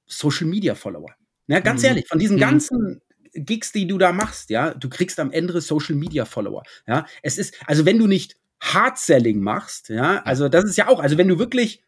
[0.07, 1.13] Social Media Follower.
[1.47, 1.87] Ja, ganz mhm.
[1.87, 2.41] ehrlich, von diesen mhm.
[2.41, 3.01] ganzen
[3.33, 6.63] Gigs, die du da machst, ja, du kriegst am Ende Social Media Follower.
[6.87, 10.87] Ja, es ist, also wenn du nicht Hard Selling machst, ja, also das ist ja
[10.87, 11.81] auch, also wenn du wirklich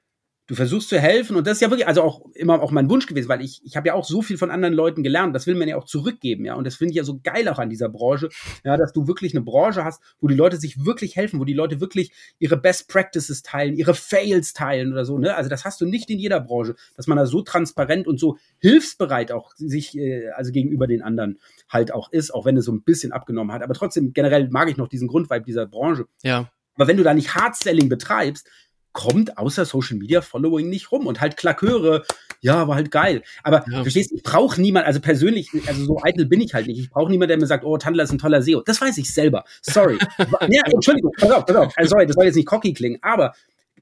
[0.51, 3.05] du versuchst zu helfen und das ist ja wirklich, also auch immer auch mein Wunsch
[3.05, 5.55] gewesen, weil ich, ich habe ja auch so viel von anderen Leuten gelernt, das will
[5.55, 7.87] man ja auch zurückgeben, ja, und das finde ich ja so geil auch an dieser
[7.87, 8.27] Branche,
[8.65, 11.53] ja, dass du wirklich eine Branche hast, wo die Leute sich wirklich helfen, wo die
[11.53, 15.79] Leute wirklich ihre Best Practices teilen, ihre Fails teilen oder so, ne, also das hast
[15.79, 19.97] du nicht in jeder Branche, dass man da so transparent und so hilfsbereit auch sich,
[19.97, 23.53] äh, also gegenüber den anderen halt auch ist, auch wenn es so ein bisschen abgenommen
[23.53, 26.07] hat, aber trotzdem generell mag ich noch diesen Grundvibe dieser Branche.
[26.23, 26.51] Ja.
[26.75, 28.49] Aber wenn du da nicht Hard Selling betreibst,
[28.93, 32.03] kommt außer Social Media Following nicht rum und halt Klaköre,
[32.41, 33.23] ja, war halt geil.
[33.43, 33.83] Aber ja.
[33.83, 36.79] verstehst, ich brauche niemand, also persönlich, also so eitel bin ich halt nicht.
[36.79, 38.61] Ich brauche niemanden, der mir sagt, oh, Tandler ist ein toller SEO.
[38.61, 39.43] Das weiß ich selber.
[39.61, 39.97] Sorry.
[40.49, 41.73] ja, Entschuldigung, pass auf, pass auf.
[41.75, 43.33] Also, sorry, das soll jetzt nicht cocky klingen, aber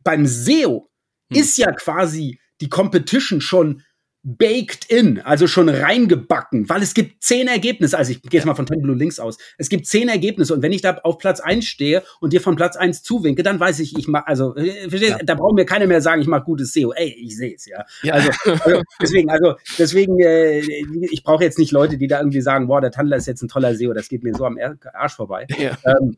[0.03, 0.89] beim SEO
[1.31, 1.39] hm.
[1.39, 3.83] ist ja quasi die Competition schon
[4.21, 7.97] baked in, also schon reingebacken, weil es gibt zehn Ergebnisse.
[7.97, 9.37] Also ich gehe jetzt mal von Ten Blue Links aus.
[9.57, 12.57] Es gibt zehn Ergebnisse und wenn ich da auf Platz eins stehe und dir von
[12.57, 15.23] Platz eins zuwinke, dann weiß ich, ich mach, also äh, verstehst, ja.
[15.23, 16.91] da braucht mir keiner mehr sagen, ich mache gutes SEO.
[16.91, 17.85] Ey, ich sehe es ja.
[18.03, 18.13] ja.
[18.13, 22.67] Also, also, deswegen, also deswegen, äh, ich brauche jetzt nicht Leute, die da irgendwie sagen,
[22.67, 24.57] boah, der Tandler ist jetzt ein toller SEO, das geht mir so am
[24.93, 25.47] Arsch vorbei.
[25.57, 25.77] Ja.
[25.85, 26.17] Ähm,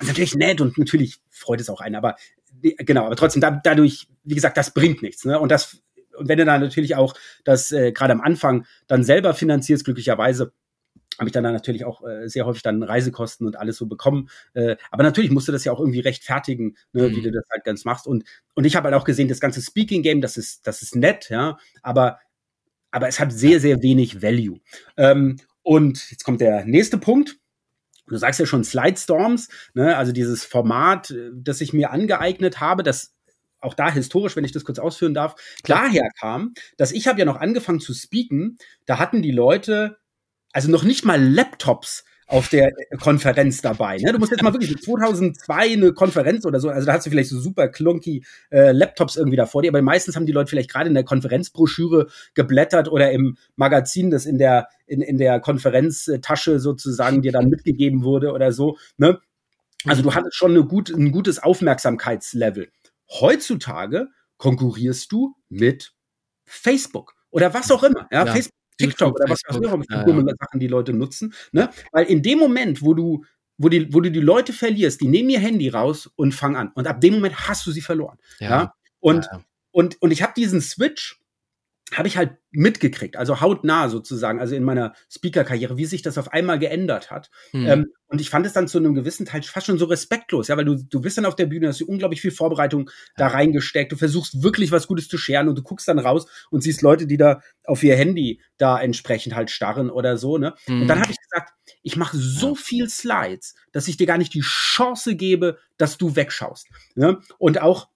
[0.00, 2.16] ist natürlich nett und natürlich freut es auch einen, aber
[2.60, 5.24] genau, aber trotzdem da, dadurch, wie gesagt, das bringt nichts.
[5.24, 5.38] Ne?
[5.38, 5.78] Und das
[6.16, 10.52] und wenn du dann natürlich auch das äh, gerade am Anfang dann selber finanzierst, glücklicherweise,
[11.18, 14.30] habe ich dann, dann natürlich auch äh, sehr häufig dann Reisekosten und alles so bekommen.
[14.54, 17.16] Äh, aber natürlich musst du das ja auch irgendwie rechtfertigen, ne, mhm.
[17.16, 18.06] wie du das halt ganz machst.
[18.06, 21.28] Und, und ich habe halt auch gesehen, das ganze Speaking-Game, das ist, das ist nett,
[21.28, 22.18] ja, aber
[22.92, 24.60] aber es hat sehr, sehr wenig Value.
[24.96, 27.38] Ähm, und jetzt kommt der nächste Punkt.
[28.06, 29.96] Du sagst ja schon Slide Storms, ne?
[29.96, 33.14] also dieses Format, äh, das ich mir angeeignet habe, das
[33.62, 37.24] auch da historisch, wenn ich das kurz ausführen darf, daher kam, dass ich habe ja
[37.24, 39.98] noch angefangen zu speaken, da hatten die Leute
[40.52, 43.98] also noch nicht mal Laptops auf der Konferenz dabei.
[43.98, 44.12] Ne?
[44.12, 47.28] Du musst jetzt mal wirklich 2002 eine Konferenz oder so, also da hast du vielleicht
[47.28, 50.70] so super clunky äh, Laptops irgendwie da vor dir, aber meistens haben die Leute vielleicht
[50.70, 56.58] gerade in der Konferenzbroschüre geblättert oder im Magazin, das in der in, in der Konferenztasche
[56.58, 58.76] sozusagen dir dann mitgegeben wurde oder so.
[58.98, 59.20] Ne?
[59.86, 62.68] Also du hattest schon eine gut, ein gutes Aufmerksamkeitslevel.
[63.20, 65.94] Heutzutage konkurrierst du mit
[66.46, 68.08] Facebook oder was auch immer.
[68.10, 68.32] Ja, ja.
[68.32, 70.34] Facebook TikTok oder was auch immer dumme ja.
[70.40, 71.34] Sachen die Leute nutzen.
[71.52, 71.70] Ne?
[71.92, 73.24] Weil in dem Moment, wo du
[73.58, 76.72] wo, die, wo du die Leute verlierst, die nehmen ihr Handy raus und fangen an.
[76.74, 78.18] Und ab dem Moment hast du sie verloren.
[78.40, 78.48] Ja.
[78.48, 78.74] ja?
[78.98, 79.40] Und, ja.
[79.70, 81.20] und, und ich habe diesen Switch
[81.92, 86.32] habe ich halt mitgekriegt, also hautnah sozusagen, also in meiner Speaker-Karriere, wie sich das auf
[86.32, 87.30] einmal geändert hat.
[87.52, 87.66] Mhm.
[87.66, 90.56] Ähm, und ich fand es dann zu einem gewissen Teil fast schon so respektlos, ja,
[90.56, 93.92] weil du, du bist dann auf der Bühne, hast du unglaublich viel Vorbereitung da reingesteckt,
[93.92, 97.06] du versuchst wirklich was Gutes zu scheren und du guckst dann raus und siehst Leute,
[97.06, 100.54] die da auf ihr Handy da entsprechend halt starren oder so, ne?
[100.66, 100.82] Mhm.
[100.82, 101.02] Und dann hm.
[101.02, 101.52] habe ich gesagt,
[101.82, 106.14] ich mache so viel Slides, dass ich dir gar nicht die Chance gebe, dass du
[106.16, 106.68] wegschaust.
[106.94, 107.18] Ne?
[107.38, 107.88] Und auch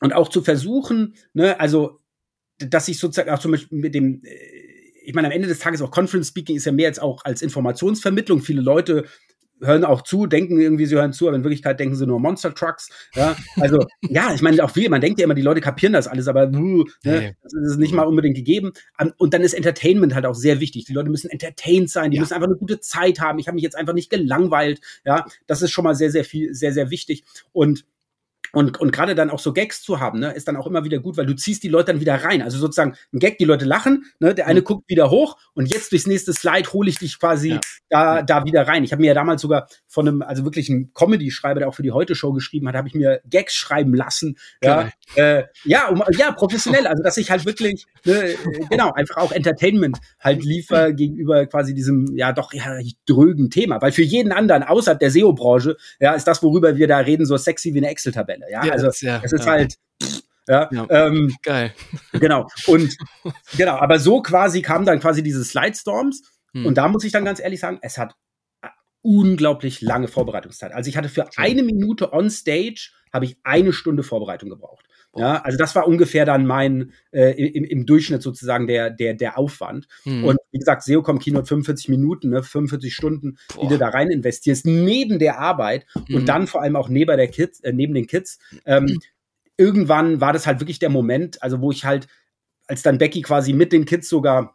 [0.00, 1.97] und auch zu versuchen, ne, also
[2.58, 4.30] dass ich sozusagen auch zum Beispiel mit dem, äh,
[5.04, 7.42] ich meine, am Ende des Tages auch Conference Speaking ist ja mehr als auch als
[7.42, 8.40] Informationsvermittlung.
[8.40, 9.04] Viele Leute
[9.60, 12.54] hören auch zu, denken irgendwie, sie hören zu, aber in Wirklichkeit denken sie nur Monster
[12.54, 12.88] Trucks.
[13.14, 16.06] Ja, also ja, ich meine auch viel, man denkt ja immer, die Leute kapieren das
[16.06, 18.72] alles, aber ne, das ist nicht mal unbedingt gegeben.
[19.16, 20.84] Und dann ist Entertainment halt auch sehr wichtig.
[20.84, 22.22] Die Leute müssen entertained sein, die ja.
[22.22, 23.38] müssen einfach eine gute Zeit haben.
[23.38, 24.80] Ich habe mich jetzt einfach nicht gelangweilt.
[25.04, 27.24] Ja, das ist schon mal sehr, sehr viel, sehr, sehr wichtig.
[27.52, 27.84] Und
[28.52, 30.98] und, und gerade dann auch so Gags zu haben, ne, ist dann auch immer wieder
[30.98, 32.42] gut, weil du ziehst die Leute dann wieder rein.
[32.42, 34.64] Also sozusagen ein Gag, die Leute lachen, ne, der eine mhm.
[34.64, 37.60] guckt wieder hoch und jetzt durchs nächste Slide hole ich dich quasi ja.
[37.88, 38.84] da, da wieder rein.
[38.84, 41.82] Ich habe mir ja damals sogar von einem, also wirklich einem Comedy-Schreiber, der auch für
[41.82, 44.38] die Heute-Show geschrieben hat, habe ich mir Gags schreiben lassen.
[44.62, 46.86] Ja, äh, ja, um, ja, professionell.
[46.86, 48.34] Also dass ich halt wirklich, ne,
[48.70, 53.80] genau, einfach auch Entertainment halt liefer gegenüber quasi diesem, ja, doch ja, drögen Thema.
[53.80, 57.36] Weil für jeden anderen außerhalb der SEO-Branche, ja, ist das, worüber wir da reden, so
[57.36, 58.37] sexy wie eine Excel-Tabelle.
[58.38, 58.52] Stelle.
[58.52, 59.50] Ja, ja also ja, es ist ja.
[59.50, 59.74] halt.
[60.46, 60.86] Ja, ja.
[60.88, 61.74] Ähm, geil.
[62.12, 62.46] Genau.
[62.66, 62.96] Und
[63.56, 66.22] genau, aber so quasi kam dann quasi diese Slide Storms.
[66.54, 66.64] Hm.
[66.64, 68.14] Und da muss ich dann ganz ehrlich sagen, es hat
[69.02, 70.72] unglaublich lange Vorbereitungszeit.
[70.72, 74.86] Also ich hatte für eine Minute on Stage habe ich eine Stunde Vorbereitung gebraucht.
[75.16, 79.38] Ja, also das war ungefähr dann mein äh, im, im Durchschnitt sozusagen der der der
[79.38, 79.88] Aufwand.
[80.04, 80.24] Mhm.
[80.24, 83.62] Und wie gesagt, SEOcom Keynote 45 Minuten, ne, 45 Stunden, Boah.
[83.62, 86.16] die du da rein investierst neben der Arbeit mhm.
[86.16, 88.38] und dann vor allem auch neben der Kids, äh, neben den Kids.
[88.64, 88.98] Ähm, mhm.
[89.56, 92.06] Irgendwann war das halt wirklich der Moment, also wo ich halt
[92.66, 94.54] als dann Becky quasi mit den Kids sogar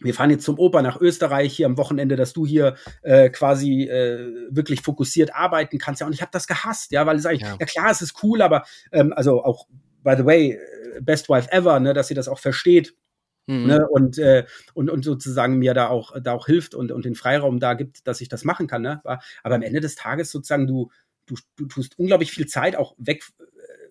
[0.00, 3.84] wir fahren jetzt zum Oper nach Österreich hier am Wochenende, dass du hier äh, quasi
[3.84, 6.00] äh, wirklich fokussiert arbeiten kannst.
[6.00, 7.56] Ja, und ich habe das gehasst, ja, weil es eigentlich, ja.
[7.58, 9.66] ja klar, es ist cool, aber ähm, also auch
[10.04, 10.58] by the way,
[11.00, 12.94] best wife ever, ne, dass sie das auch versteht.
[13.46, 13.66] Mhm.
[13.66, 17.14] Ne, und, äh, und, und sozusagen mir da auch, da auch hilft und, und den
[17.14, 18.80] Freiraum da gibt, dass ich das machen kann.
[18.80, 19.02] Ne?
[19.04, 20.90] Aber am Ende des Tages sozusagen, du,
[21.26, 23.44] du, du tust unglaublich viel Zeit auch weg äh,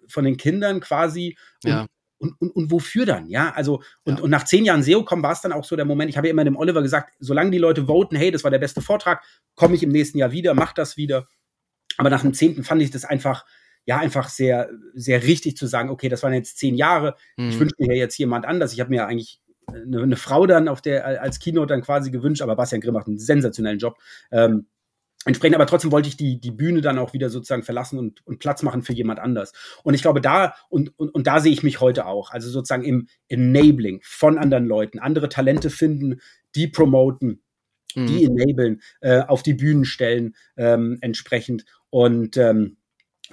[0.08, 1.38] von den Kindern quasi.
[1.63, 1.86] Und, ja.
[2.17, 3.30] Und, und, und wofür dann?
[3.30, 4.23] Ja, also, und, ja.
[4.23, 6.28] und nach zehn Jahren SEO kommen war es dann auch so der Moment, ich habe
[6.28, 9.23] ja immer dem Oliver gesagt, solange die Leute voten, hey, das war der beste Vortrag,
[9.56, 11.28] komme ich im nächsten Jahr wieder, mach das wieder.
[11.97, 13.45] Aber nach dem zehnten fand ich das einfach,
[13.86, 17.50] ja, einfach sehr, sehr richtig zu sagen, okay, das waren jetzt zehn Jahre, mhm.
[17.50, 18.74] ich wünsche mir jetzt jemand anders.
[18.74, 22.41] Ich habe mir eigentlich eine, eine, Frau dann auf der, als Keynote dann quasi gewünscht,
[22.41, 23.98] aber Bastian Grimm macht einen sensationellen Job.
[24.32, 24.67] Ähm,
[25.26, 28.39] Entsprechend, aber trotzdem wollte ich die, die Bühne dann auch wieder sozusagen verlassen und, und
[28.39, 29.54] Platz machen für jemand anders.
[29.84, 32.32] Und ich glaube, da, und, und, und da sehe ich mich heute auch.
[32.32, 36.19] Also sozusagen im Enabling von anderen Leuten, andere Talente finden,
[36.56, 37.41] die promoten,
[37.96, 38.08] mhm.
[38.08, 41.63] die enablen, äh, auf die Bühnen stellen, ähm, entsprechend.
[41.89, 42.76] Und ähm,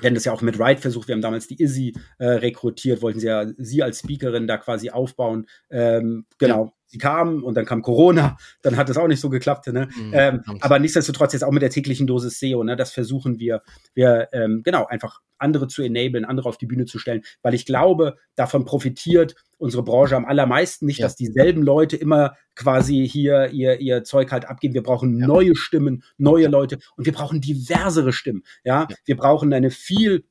[0.00, 1.08] wir haben das ja auch mit Wright versucht.
[1.08, 4.90] Wir haben damals die Izzy äh, rekrutiert, wollten sie ja sie als Speakerin da quasi
[4.90, 5.46] aufbauen.
[5.70, 6.72] Ähm, genau.
[6.90, 9.68] Sie kam und dann kam Corona, dann hat das auch nicht so geklappt.
[9.68, 9.88] Ne?
[9.96, 12.74] Mhm, ähm, aber nichtsdestotrotz jetzt auch mit der täglichen Dosis SEO, ne?
[12.74, 13.62] das versuchen wir,
[13.94, 17.64] wir ähm, genau einfach andere zu enablen, andere auf die Bühne zu stellen, weil ich
[17.64, 21.06] glaube, davon profitiert unsere Branche am allermeisten nicht, ja.
[21.06, 24.74] dass dieselben Leute immer quasi hier ihr, ihr Zeug halt abgeben.
[24.74, 25.26] Wir brauchen ja.
[25.26, 28.42] neue Stimmen, neue Leute und wir brauchen diversere Stimmen.
[28.64, 28.96] Ja, ja.
[29.04, 30.24] wir brauchen eine viel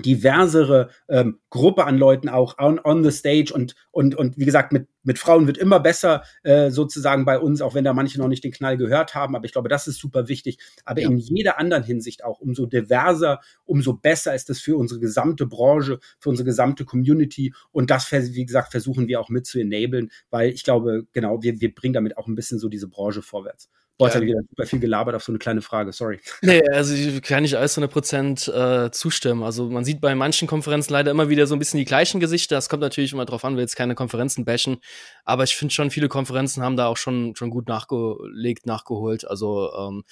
[0.00, 4.72] diversere ähm, Gruppe an Leuten auch on, on the stage und, und, und wie gesagt,
[4.72, 8.28] mit, mit Frauen wird immer besser äh, sozusagen bei uns, auch wenn da manche noch
[8.28, 9.34] nicht den Knall gehört haben.
[9.34, 10.58] Aber ich glaube, das ist super wichtig.
[10.84, 11.08] Aber ja.
[11.08, 15.98] in jeder anderen Hinsicht auch, umso diverser, umso besser ist es für unsere gesamte Branche,
[16.18, 17.54] für unsere gesamte Community.
[17.70, 21.60] Und das, wie gesagt, versuchen wir auch mit zu enablen, weil ich glaube, genau, wir,
[21.60, 23.70] wir bringen damit auch ein bisschen so diese Branche vorwärts.
[23.98, 24.14] Boah, ja.
[24.14, 26.20] ich wieder super viel gelabert auf so eine kleine Frage, sorry.
[26.40, 29.42] Nee, also ich kann nicht alles 100% äh, zustimmen.
[29.42, 32.54] Also man sieht bei manchen Konferenzen leider immer wieder so ein bisschen die gleichen Gesichter.
[32.54, 34.76] Das kommt natürlich immer drauf an, will jetzt keine Konferenzen bashen.
[35.24, 39.26] Aber ich finde schon, viele Konferenzen haben da auch schon, schon gut nachgelegt, nachgeholt.
[39.28, 40.04] Also, ähm,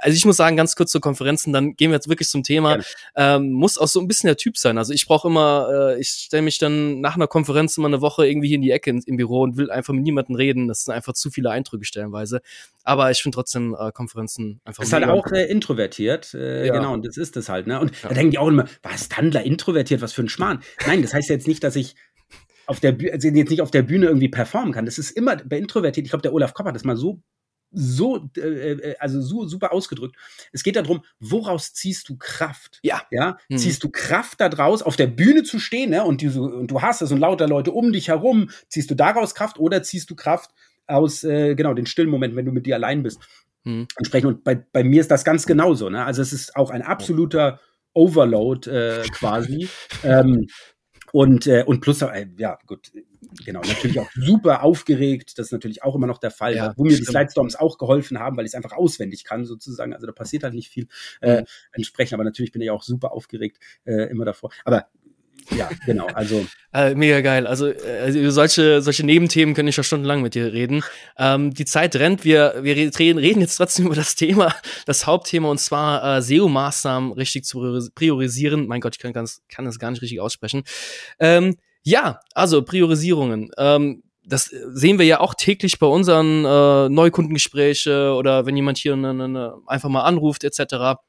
[0.00, 2.78] also ich muss sagen, ganz kurz zu Konferenzen, dann gehen wir jetzt wirklich zum Thema.
[3.16, 4.76] Ähm, muss auch so ein bisschen der Typ sein.
[4.76, 8.26] Also ich brauche immer, äh, ich stelle mich dann nach einer Konferenz immer eine Woche
[8.26, 10.68] irgendwie hier in die Ecke in, im Büro und will einfach mit niemandem reden.
[10.68, 12.42] Das sind einfach zu viele Eindrücke stellenweise.
[12.84, 14.82] Aber ich finde trotzdem äh, Konferenzen einfach.
[14.82, 16.72] Ist halt auch äh, introvertiert, äh, ja.
[16.72, 17.80] genau, und das ist es halt, ne?
[17.80, 18.08] Und ja.
[18.08, 20.62] da denken die auch immer, was Tandler introvertiert, was für ein Schmarrn.
[20.86, 21.96] Nein, das heißt jetzt nicht, dass ich
[22.66, 24.84] auf der Bühne, also jetzt nicht auf der Bühne irgendwie performen kann.
[24.84, 26.06] Das ist immer bei introvertiert.
[26.06, 27.22] Ich glaube, der Olaf Kopp hat das mal so
[27.72, 30.16] so, äh, äh, also so super ausgedrückt.
[30.52, 32.80] Es geht darum, woraus ziehst du Kraft?
[32.82, 33.02] Ja.
[33.10, 33.38] Ja.
[33.48, 33.58] Mhm.
[33.58, 36.04] Ziehst du Kraft daraus, auf der Bühne zu stehen, ne?
[36.04, 38.50] Und, die so, und du hast es und lauter Leute um dich herum.
[38.68, 40.50] Ziehst du daraus Kraft oder ziehst du Kraft
[40.90, 43.20] aus, äh, genau, den stillen Momenten, wenn du mit dir allein bist.
[43.64, 43.86] Mhm.
[43.96, 45.90] Entsprechend, und bei, bei mir ist das ganz genauso.
[45.90, 46.04] Ne?
[46.04, 47.60] Also es ist auch ein absoluter
[47.92, 49.68] Overload äh, quasi.
[50.04, 50.46] ähm,
[51.12, 52.92] und, äh, und plus, äh, ja, gut,
[53.44, 55.38] genau, natürlich auch super aufgeregt.
[55.38, 57.08] Das ist natürlich auch immer noch der Fall, ja, wo mir stimmt.
[57.08, 59.92] die Slidestorms auch geholfen haben, weil ich es einfach auswendig kann, sozusagen.
[59.92, 60.86] Also da passiert halt nicht viel
[61.20, 61.46] äh, mhm.
[61.72, 64.50] entsprechend, aber natürlich bin ich auch super aufgeregt äh, immer davor.
[64.64, 64.86] Aber
[65.56, 66.06] ja, genau.
[66.06, 67.46] Also äh, mega geil.
[67.46, 70.82] Also, äh, also solche solche Nebenthemen können ich ja stundenlang mit dir reden.
[71.18, 72.24] Ähm, die Zeit rennt.
[72.24, 74.54] Wir wir reden, reden jetzt trotzdem über das Thema,
[74.86, 78.66] das Hauptthema und zwar äh, SEO-Maßnahmen richtig zu priorisieren.
[78.66, 80.64] Mein Gott, ich kann ganz kann das gar nicht richtig aussprechen.
[81.18, 83.50] Ähm, ja, also Priorisierungen.
[83.56, 88.94] Ähm, das sehen wir ja auch täglich bei unseren äh, Neukundengespräche oder wenn jemand hier
[88.94, 91.00] ne, ne, einfach mal anruft etc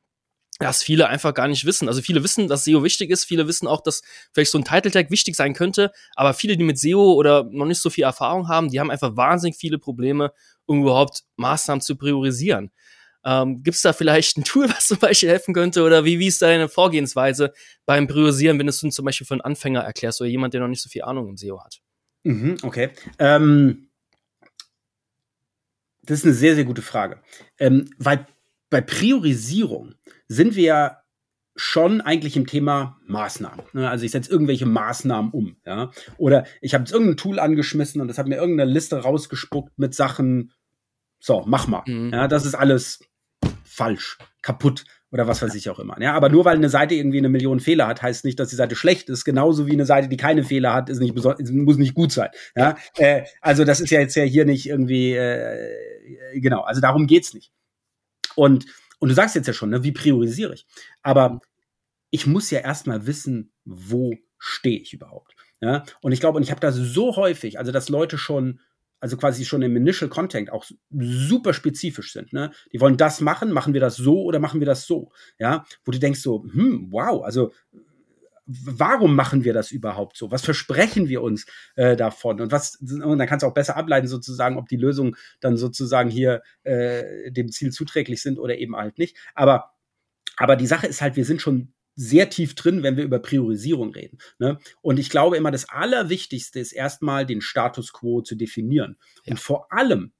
[0.62, 1.88] dass viele einfach gar nicht wissen.
[1.88, 4.92] Also viele wissen, dass SEO wichtig ist, viele wissen auch, dass vielleicht so ein Title
[4.92, 8.48] Tag wichtig sein könnte, aber viele, die mit SEO oder noch nicht so viel Erfahrung
[8.48, 10.32] haben, die haben einfach wahnsinnig viele Probleme,
[10.66, 12.72] um überhaupt Maßnahmen zu priorisieren.
[13.24, 16.28] Ähm, Gibt es da vielleicht ein Tool, was zum Beispiel helfen könnte oder wie, wie
[16.28, 17.54] ist deine Vorgehensweise
[17.86, 20.68] beim Priorisieren, wenn du es zum Beispiel für einen Anfänger erklärst oder jemand, der noch
[20.68, 21.82] nicht so viel Ahnung im SEO hat?
[22.24, 22.92] Mhm, okay.
[23.18, 23.90] Ähm,
[26.04, 27.22] das ist eine sehr, sehr gute Frage.
[27.60, 28.26] Ähm, weil
[28.72, 29.94] bei Priorisierung
[30.28, 30.98] sind wir ja
[31.56, 33.66] schon eigentlich im Thema Maßnahmen.
[33.74, 33.90] Ne?
[33.90, 35.92] Also ich setze irgendwelche Maßnahmen um, ja.
[36.18, 39.94] Oder ich habe jetzt irgendein Tool angeschmissen und es hat mir irgendeine Liste rausgespuckt mit
[39.94, 40.54] Sachen,
[41.20, 41.84] so, mach mal.
[41.86, 42.12] Mhm.
[42.14, 43.02] Ja, das ist alles
[43.64, 46.02] falsch, kaputt oder was weiß ich auch immer.
[46.02, 48.56] Ja, aber nur weil eine Seite irgendwie eine Million Fehler hat, heißt nicht, dass die
[48.56, 49.26] Seite schlecht ist.
[49.26, 52.30] Genauso wie eine Seite, die keine Fehler hat, ist nicht muss nicht gut sein.
[52.56, 56.62] Ja, äh, also das ist ja jetzt ja hier nicht irgendwie äh, genau.
[56.62, 57.52] Also darum geht's nicht.
[58.36, 58.66] Und
[59.02, 60.68] und du sagst jetzt ja schon, ne, wie priorisiere ich?
[61.02, 61.42] Aber
[62.12, 65.36] ich muss ja erstmal wissen, wo stehe ich überhaupt.
[65.60, 65.84] Ja?
[66.02, 68.60] Und ich glaube, und ich habe das so häufig, also dass Leute schon,
[69.00, 72.32] also quasi schon im Initial Content auch super spezifisch sind.
[72.32, 72.52] Ne?
[72.72, 75.12] Die wollen das machen, machen wir das so oder machen wir das so?
[75.40, 77.52] Ja, wo du denkst so, hm, wow, also
[78.66, 80.32] warum machen wir das überhaupt so?
[80.32, 82.42] Was versprechen wir uns äh, davon?
[82.42, 86.10] Und was, und dann kannst du auch besser ableiten, sozusagen, ob die Lösungen dann sozusagen
[86.10, 89.18] hier äh, dem Ziel zuträglich sind oder eben halt nicht.
[89.36, 89.72] Aber,
[90.38, 93.92] aber die Sache ist halt, wir sind schon sehr tief drin, wenn wir über Priorisierung
[93.92, 94.18] reden.
[94.40, 94.58] Ne?
[94.82, 98.98] Und ich glaube immer, das Allerwichtigste ist erstmal den Status quo zu definieren.
[99.26, 99.32] Ja.
[99.32, 100.14] Und vor allem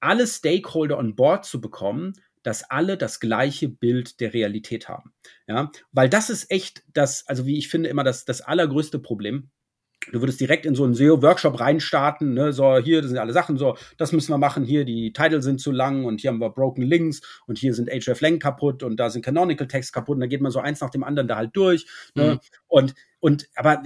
[0.00, 5.12] alle Stakeholder on board zu bekommen, dass alle das gleiche Bild der Realität haben.
[5.48, 9.50] Ja, weil das ist echt das, also wie ich finde, immer das, das allergrößte Problem.
[10.12, 13.56] Du würdest direkt in so einen SEO-Workshop reinstarten, ne, so, hier, das sind alle Sachen,
[13.56, 16.50] so, das müssen wir machen, hier, die Titel sind zu lang und hier haben wir
[16.50, 20.26] Broken Links und hier sind href kaputt und da sind Canonical Text kaputt und da
[20.26, 21.86] geht man so eins nach dem anderen da halt durch.
[22.14, 22.34] Ne?
[22.34, 22.40] Mhm.
[22.68, 23.82] Und, und, aber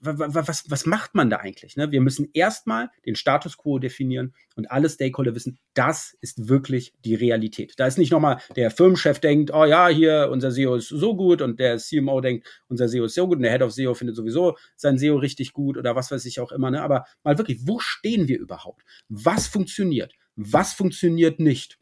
[0.00, 1.76] was, was macht man da eigentlich?
[1.76, 1.90] Ne?
[1.92, 7.14] Wir müssen erstmal den Status quo definieren und alle Stakeholder wissen, das ist wirklich die
[7.14, 7.74] Realität.
[7.76, 11.42] Da ist nicht nochmal der Firmenchef denkt, oh ja, hier, unser SEO ist so gut
[11.42, 14.16] und der CMO denkt, unser SEO ist so gut und der Head of SEO findet
[14.16, 16.70] sowieso sein SEO richtig gut oder was weiß ich auch immer.
[16.70, 16.82] Ne?
[16.82, 18.82] Aber mal wirklich, wo stehen wir überhaupt?
[19.08, 20.14] Was funktioniert?
[20.36, 21.78] Was funktioniert nicht?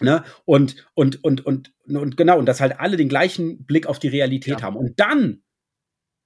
[0.00, 0.24] Ne?
[0.44, 4.08] Und, und, und, und, und genau, und dass halt alle den gleichen Blick auf die
[4.08, 4.62] Realität ja.
[4.62, 4.76] haben.
[4.76, 5.42] Und dann,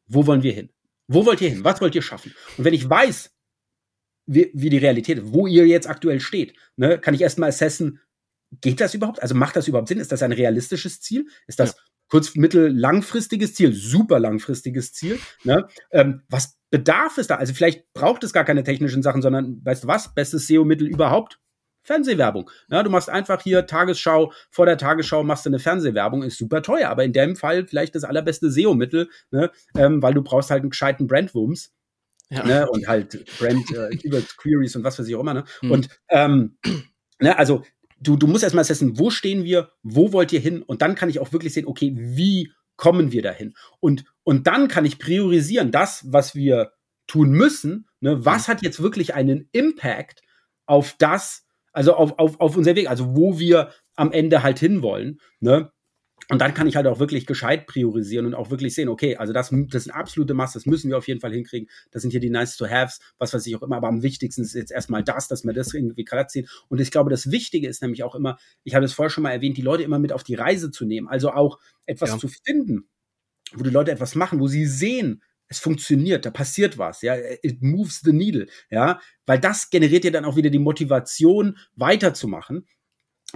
[0.06, 0.70] wo wollen wir hin?
[1.08, 1.64] Wo wollt ihr hin?
[1.64, 2.34] Was wollt ihr schaffen?
[2.56, 3.30] Und wenn ich weiß,
[4.26, 8.00] wie, wie die Realität ist, wo ihr jetzt aktuell steht, ne, kann ich erstmal assessen,
[8.60, 9.22] geht das überhaupt?
[9.22, 10.00] Also macht das überhaupt Sinn?
[10.00, 11.26] Ist das ein realistisches Ziel?
[11.46, 11.74] Ist das,
[12.08, 15.18] kurz-, mittel-, langfristiges Ziel, super langfristiges Ziel.
[15.44, 15.68] Ne?
[15.92, 17.36] Ähm, was bedarf es da?
[17.36, 20.14] Also vielleicht braucht es gar keine technischen Sachen, sondern weißt du was?
[20.14, 21.38] Bestes SEO-Mittel überhaupt?
[21.88, 22.50] Fernsehwerbung.
[22.70, 26.62] Ja, du machst einfach hier Tagesschau, vor der Tagesschau machst du eine Fernsehwerbung, ist super
[26.62, 29.50] teuer, aber in dem Fall vielleicht das allerbeste SEO-Mittel, ne?
[29.74, 31.72] ähm, weil du brauchst halt einen gescheiten Brandwumms.
[32.30, 32.44] Ja.
[32.44, 32.68] Ne?
[32.68, 35.32] Und halt Brand äh, Keyword Queries und was weiß ich auch immer.
[35.34, 35.44] Ne?
[35.62, 35.70] Mhm.
[35.70, 36.58] Und ähm,
[37.20, 37.62] ne, also
[38.00, 40.62] du, du musst erstmal wissen, wo stehen wir, wo wollt ihr hin?
[40.62, 43.54] Und dann kann ich auch wirklich sehen, okay, wie kommen wir dahin?
[43.80, 46.72] Und, und dann kann ich priorisieren, das, was wir
[47.06, 48.52] tun müssen, ne, was mhm.
[48.52, 50.20] hat jetzt wirklich einen Impact
[50.66, 51.46] auf das,
[51.78, 55.20] also auf, auf, auf unser Weg, also wo wir am Ende halt hinwollen.
[55.38, 55.70] Ne?
[56.28, 59.32] Und dann kann ich halt auch wirklich gescheit priorisieren und auch wirklich sehen, okay, also
[59.32, 61.68] das, das ist eine absolute Masse, das müssen wir auf jeden Fall hinkriegen.
[61.92, 64.72] Das sind hier die Nice-to-Haves, was weiß ich auch immer, aber am wichtigsten ist jetzt
[64.72, 66.48] erstmal das, dass wir das irgendwie gerade ziehen.
[66.66, 69.30] Und ich glaube, das Wichtige ist nämlich auch immer, ich habe es vorher schon mal
[69.30, 71.06] erwähnt, die Leute immer mit auf die Reise zu nehmen.
[71.06, 72.18] Also auch etwas ja.
[72.18, 72.88] zu finden,
[73.54, 77.62] wo die Leute etwas machen, wo sie sehen, es funktioniert, da passiert was, ja, it
[77.62, 82.66] moves the needle, ja, weil das generiert ja dann auch wieder die Motivation weiterzumachen.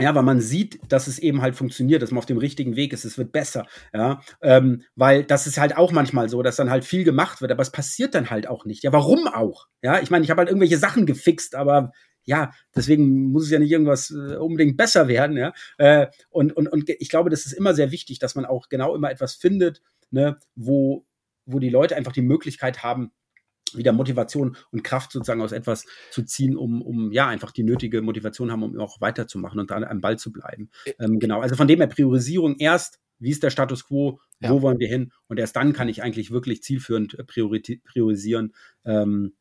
[0.01, 2.95] Ja, weil man sieht, dass es eben halt funktioniert, dass man auf dem richtigen Weg
[2.95, 6.71] ist, es wird besser, ja, ähm, weil das ist halt auch manchmal so, dass dann
[6.71, 8.85] halt viel gemacht wird, aber es passiert dann halt auch nicht.
[8.85, 9.67] Ja, warum auch?
[9.83, 11.93] Ja, ich meine, ich habe halt irgendwelche Sachen gefixt, aber
[12.25, 15.53] ja, deswegen muss es ja nicht irgendwas äh, unbedingt besser werden, ja.
[15.77, 18.95] Äh, und, und, und ich glaube, das ist immer sehr wichtig, dass man auch genau
[18.95, 21.05] immer etwas findet, ne, wo,
[21.45, 23.13] wo die Leute einfach die Möglichkeit haben,
[23.75, 28.03] wieder Motivation und Kraft sozusagen aus etwas zu ziehen, um, um ja einfach die nötige
[28.03, 30.71] Motivation haben, um auch weiterzumachen und dran am Ball zu bleiben.
[30.99, 34.51] Ähm, genau, also von dem her Priorisierung erst, wie ist der Status quo, ja.
[34.51, 39.35] wo wollen wir hin und erst dann kann ich eigentlich wirklich zielführend äh, priorisieren, ähm,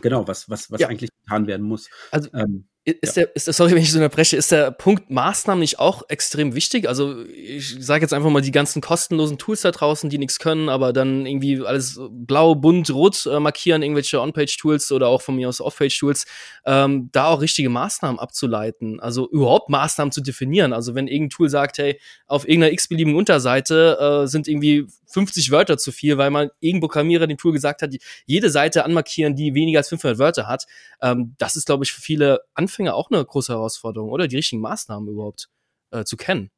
[0.00, 0.88] genau, was, was, was ja.
[0.88, 1.88] eigentlich getan werden muss.
[2.10, 3.24] Also ähm, ist, ja.
[3.24, 6.54] der, ist der, sorry, wenn ich so unterbreche, ist der Punkt Maßnahmen nicht auch extrem
[6.54, 6.86] wichtig?
[6.86, 10.68] Also ich sage jetzt einfach mal die ganzen kostenlosen Tools da draußen, die nichts können,
[10.68, 15.48] aber dann irgendwie alles blau, bunt, rot äh, markieren, irgendwelche On-Page-Tools oder auch von mir
[15.48, 16.26] aus Off-Page-Tools,
[16.66, 20.74] ähm, da auch richtige Maßnahmen abzuleiten, also überhaupt Maßnahmen zu definieren.
[20.74, 25.78] Also wenn irgendein Tool sagt, hey, auf irgendeiner x-beliebigen Unterseite äh, sind irgendwie 50 Wörter
[25.78, 27.94] zu viel, weil man irgendein Programmierer dem Tool gesagt hat,
[28.26, 30.66] jede Seite anmarkieren, die weniger als 500 Wörter hat.
[31.00, 34.28] Ähm, das ist, glaube ich, für viele Anfänger auch eine große Herausforderung, oder?
[34.28, 35.48] Die richtigen Maßnahmen überhaupt
[35.90, 36.50] äh, zu kennen.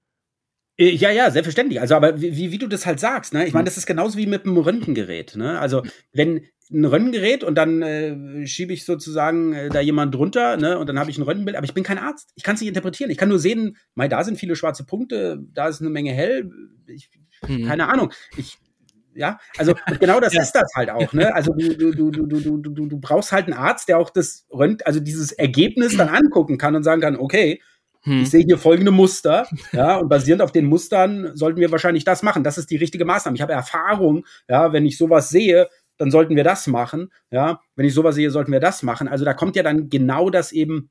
[0.79, 1.81] Äh, ja, ja, selbstverständlich.
[1.81, 3.47] Also, aber wie, wie du das halt sagst, ne?
[3.47, 3.67] Ich meine, mhm.
[3.67, 5.59] das ist genauso wie mit einem Röntgengerät, ne?
[5.59, 10.79] Also, wenn ein Röntgengerät und dann äh, schiebe ich sozusagen äh, da jemand drunter, ne?
[10.79, 12.33] Und dann habe ich ein Röntgenbild, aber ich bin kein Arzt.
[12.35, 13.11] Ich kann es nicht interpretieren.
[13.11, 16.51] Ich kann nur sehen, mal da sind viele schwarze Punkte, da ist eine Menge hell.
[16.87, 17.11] Ich,
[17.47, 17.67] mhm.
[17.67, 18.13] Keine Ahnung.
[18.37, 18.59] Ich,
[19.17, 21.35] ja, also genau das ist das halt auch, ne?
[21.35, 24.47] Also du, du, du, du, du, du, du brauchst halt einen Arzt, der auch das
[24.53, 27.61] Rönt, also dieses Ergebnis dann angucken kann und sagen kann, okay,
[28.03, 28.23] hm.
[28.23, 32.23] ich sehe hier folgende Muster, ja, und basierend auf den Mustern sollten wir wahrscheinlich das
[32.23, 32.45] machen.
[32.45, 33.37] Das ist die richtige Maßnahme.
[33.37, 37.61] Ich habe Erfahrung, ja, wenn ich sowas sehe, dann sollten wir das machen, ja.
[37.75, 39.09] Wenn ich sowas sehe, sollten wir das machen.
[39.09, 40.91] Also da kommt ja dann genau das eben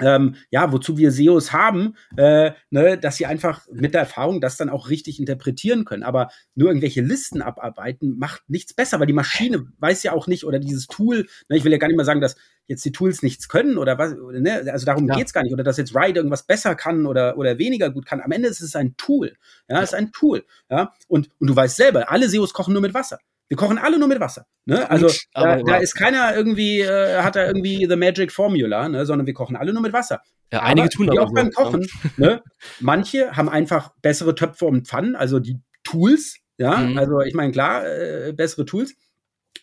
[0.00, 4.56] ähm, ja, wozu wir SEOs haben, äh, ne, dass sie einfach mit der Erfahrung das
[4.56, 6.02] dann auch richtig interpretieren können.
[6.02, 10.44] Aber nur irgendwelche Listen abarbeiten macht nichts besser, weil die Maschine weiß ja auch nicht
[10.44, 12.36] oder dieses Tool, ne, ich will ja gar nicht mal sagen, dass
[12.66, 15.16] jetzt die Tools nichts können oder was, ne, also darum ja.
[15.16, 18.20] geht's gar nicht oder dass jetzt Ride irgendwas besser kann oder, oder weniger gut kann.
[18.20, 19.36] Am Ende ist es ein Tool,
[19.68, 19.82] ja, ja.
[19.82, 22.94] es ist ein Tool, ja, und, und du weißt selber, alle SEOs kochen nur mit
[22.94, 23.18] Wasser.
[23.50, 24.46] Wir kochen alle nur mit Wasser.
[24.64, 24.88] Ne?
[24.88, 29.04] Also da, da, ist keiner irgendwie, äh, hat da irgendwie the magic formula, ne?
[29.04, 30.22] sondern wir kochen alle nur mit Wasser.
[30.52, 31.84] Ja, einige aber, tun aber auch beim Kochen.
[32.16, 32.42] Ne?
[32.80, 36.36] Manche haben einfach bessere Töpfe und Pfannen, also die Tools.
[36.58, 36.96] Ja, mhm.
[36.96, 38.94] also ich meine klar, äh, bessere Tools.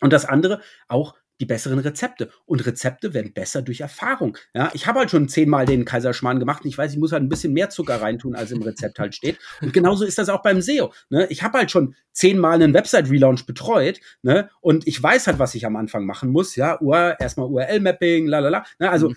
[0.02, 2.30] Und das andere auch die besseren Rezepte.
[2.46, 4.38] Und Rezepte werden besser durch Erfahrung.
[4.54, 7.24] Ja, ich habe halt schon zehnmal den Kaiserschmarrn gemacht und ich weiß, ich muss halt
[7.24, 9.38] ein bisschen mehr Zucker reintun, als im Rezept halt steht.
[9.62, 10.94] Und genauso ist das auch beim SEO.
[11.10, 11.28] Ne?
[11.30, 14.50] Ich habe halt schon zehnmal einen Website-Relaunch betreut ne?
[14.62, 16.56] und ich weiß halt, was ich am Anfang machen muss.
[16.56, 16.80] Ja,
[17.20, 18.64] erstmal URL-Mapping, lalala.
[18.80, 18.90] Ne?
[18.90, 19.16] Also mhm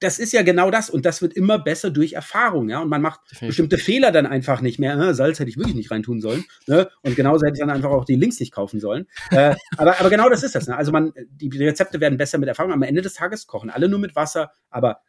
[0.00, 2.80] das ist ja genau das und das wird immer besser durch Erfahrung, ja.
[2.80, 4.96] Und man macht bestimmte Fehler dann einfach nicht mehr.
[4.96, 5.14] Ne?
[5.14, 6.44] Salz hätte ich wirklich nicht reintun sollen.
[6.66, 6.88] Ne?
[7.02, 9.06] Und genauso hätte ich dann einfach auch die Links nicht kaufen sollen.
[9.30, 10.66] äh, aber, aber genau das ist das.
[10.66, 10.76] Ne?
[10.76, 12.72] Also man, die Rezepte werden besser mit Erfahrung.
[12.72, 15.00] Am Ende des Tages kochen alle nur mit Wasser, aber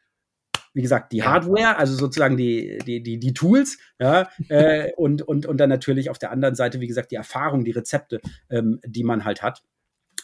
[0.73, 5.45] wie gesagt, die Hardware, also sozusagen die, die, die, die Tools, ja, äh, und, und,
[5.45, 8.19] und dann natürlich auf der anderen Seite, wie gesagt, die Erfahrung, die Rezepte,
[8.49, 9.63] ähm, die man halt hat.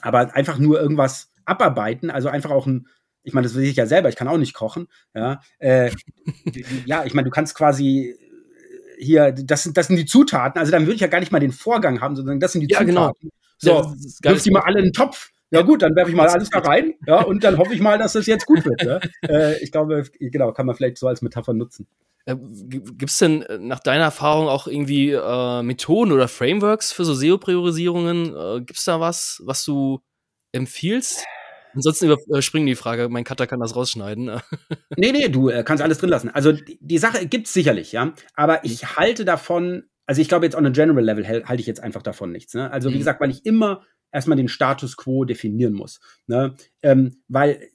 [0.01, 2.87] Aber einfach nur irgendwas abarbeiten, also einfach auch ein,
[3.23, 4.87] ich meine, das weiß ich ja selber, ich kann auch nicht kochen.
[5.13, 5.91] Ja, äh,
[6.85, 10.71] ja ich meine, du kannst quasi äh, hier, das sind, das sind die Zutaten, also
[10.71, 12.83] dann würde ich ja gar nicht mal den Vorgang haben, sondern das sind die ja,
[12.83, 13.09] genau.
[13.09, 13.31] Zutaten.
[13.61, 13.83] Genau.
[13.83, 15.29] So, wirf die mal alle in den Topf.
[15.51, 17.97] Ja gut, dann werfe ich mal alles da rein, ja, und dann hoffe ich mal,
[17.97, 18.81] dass das jetzt gut wird.
[18.83, 18.99] Ja?
[19.27, 21.87] äh, ich glaube, genau, kann man vielleicht so als Metapher nutzen.
[22.25, 27.03] Äh, Gibt es denn äh, nach deiner Erfahrung auch irgendwie äh, Methoden oder Frameworks für
[27.03, 28.33] so SEO-Priorisierungen?
[28.33, 30.01] Äh, Gibt es da was, was du
[30.53, 31.25] empfiehlst?
[31.73, 34.41] Ansonsten überspringen die Frage, mein Cutter kann das rausschneiden.
[34.97, 36.29] nee, nee, du äh, kannst alles drin lassen.
[36.29, 38.13] Also die, die Sache gibt's sicherlich, ja.
[38.35, 38.95] Aber ich mhm.
[38.97, 42.31] halte davon, also ich glaube jetzt on a general level halte ich jetzt einfach davon
[42.31, 42.53] nichts.
[42.53, 42.71] Ne?
[42.71, 42.99] Also wie mhm.
[42.99, 45.99] gesagt, weil ich immer erstmal den Status quo definieren muss.
[46.27, 46.55] Ne?
[46.81, 47.69] Ähm, weil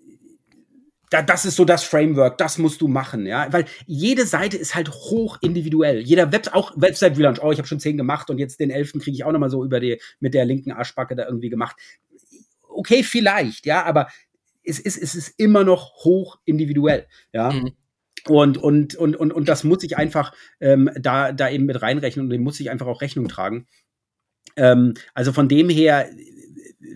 [1.11, 4.74] da, das ist so das Framework, das musst du machen, ja, weil jede Seite ist
[4.74, 6.01] halt hoch individuell.
[6.01, 9.01] Jeder Web, auch Website Relaunch, oh, ich habe schon zehn gemacht und jetzt den elften
[9.01, 11.76] kriege ich auch noch mal so über die mit der linken Arschbacke da irgendwie gemacht.
[12.77, 14.09] Okay, vielleicht, ja, aber
[14.64, 17.53] es ist es ist immer noch hoch individuell, ja.
[17.53, 17.72] Mhm.
[18.29, 22.27] Und, und, und, und, und das muss ich einfach ähm, da, da eben mit reinrechnen
[22.27, 23.68] und dem muss ich einfach auch Rechnung tragen.
[24.57, 26.11] Ähm, also von dem her,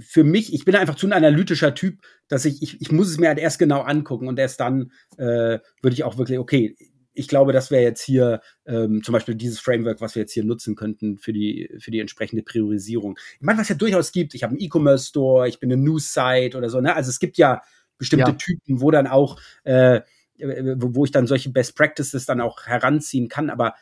[0.01, 3.19] für mich, ich bin einfach zu ein analytischer Typ, dass ich, ich, ich muss es
[3.19, 6.77] mir halt erst genau angucken und erst dann äh, würde ich auch wirklich, okay,
[7.13, 10.45] ich glaube, das wäre jetzt hier ähm, zum Beispiel dieses Framework, was wir jetzt hier
[10.45, 13.19] nutzen könnten für die, für die entsprechende Priorisierung.
[13.35, 16.71] Ich meine, was ja durchaus gibt, ich habe einen E-Commerce-Store, ich bin eine News-Site oder
[16.71, 16.95] so, ne?
[16.95, 17.63] Also es gibt ja
[17.99, 18.37] bestimmte ja.
[18.37, 20.01] Typen, wo dann auch, äh,
[20.39, 23.75] wo, ich dann solche Best Practices dann auch heranziehen kann, aber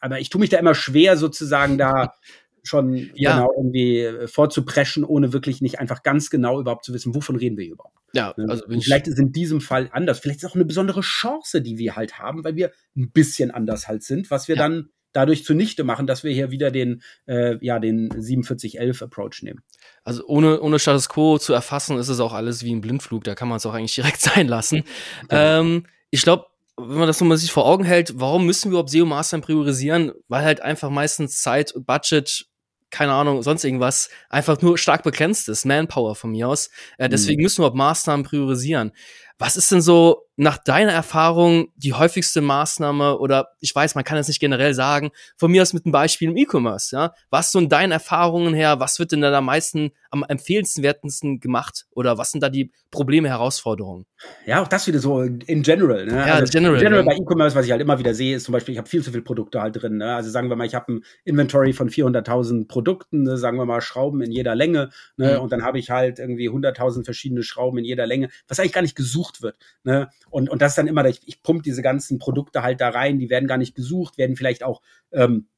[0.00, 2.14] aber ich tue mich da immer schwer, sozusagen da
[2.62, 3.36] schon ja.
[3.36, 7.56] genau irgendwie äh, vorzupreschen, ohne wirklich nicht einfach ganz genau überhaupt zu wissen, wovon reden
[7.56, 7.97] wir hier überhaupt.
[8.12, 8.46] Ja, ne?
[8.48, 10.18] also vielleicht ist in diesem Fall anders.
[10.18, 13.50] Vielleicht ist es auch eine besondere Chance, die wir halt haben, weil wir ein bisschen
[13.50, 14.62] anders halt sind, was wir ja.
[14.62, 19.60] dann dadurch zunichte machen, dass wir hier wieder den, äh, ja, den 4711 Approach nehmen.
[20.04, 23.24] Also ohne, ohne Status Quo zu erfassen, ist es auch alles wie ein Blindflug.
[23.24, 24.84] Da kann man es auch eigentlich direkt sein lassen.
[25.28, 25.60] Genau.
[25.60, 26.46] Ähm, ich glaube,
[26.76, 30.12] wenn man das nochmal sich vor Augen hält, warum müssen wir überhaupt SEO-Mastern priorisieren?
[30.28, 32.46] Weil halt einfach meistens Zeit und Budget
[32.90, 36.70] keine Ahnung, sonst irgendwas, einfach nur stark begrenzt ist, Manpower von mir aus.
[36.96, 37.44] Äh, deswegen mhm.
[37.44, 38.92] müssen wir auch Maßnahmen priorisieren.
[39.38, 44.18] Was ist denn so nach deiner Erfahrung die häufigste Maßnahme oder ich weiß, man kann
[44.18, 47.12] es nicht generell sagen, von mir aus mit einem Beispiel im E-Commerce, ja?
[47.28, 51.86] Was so in deinen Erfahrungen her, was wird denn da am meisten, am empfehlenswertesten gemacht
[51.90, 54.06] oder was sind da die Probleme, Herausforderungen?
[54.46, 56.12] Ja, auch das wieder so in general, ne?
[56.12, 58.72] Ja, also general, general bei E-Commerce, was ich halt immer wieder sehe, ist zum Beispiel,
[58.72, 60.14] ich habe viel zu viele Produkte halt drin, ne?
[60.14, 63.36] Also sagen wir mal, ich habe ein Inventory von 400.000 Produkten, ne?
[63.36, 65.34] sagen wir mal Schrauben in jeder Länge, ne?
[65.34, 65.40] Mhm.
[65.40, 68.82] Und dann habe ich halt irgendwie 100.000 verschiedene Schrauben in jeder Länge, was eigentlich gar
[68.82, 70.10] nicht gesucht wird, ne?
[70.30, 73.18] Und, und das ist dann immer, ich, ich pumpe diese ganzen Produkte halt da rein,
[73.18, 75.48] die werden gar nicht gesucht, werden vielleicht auch ähm,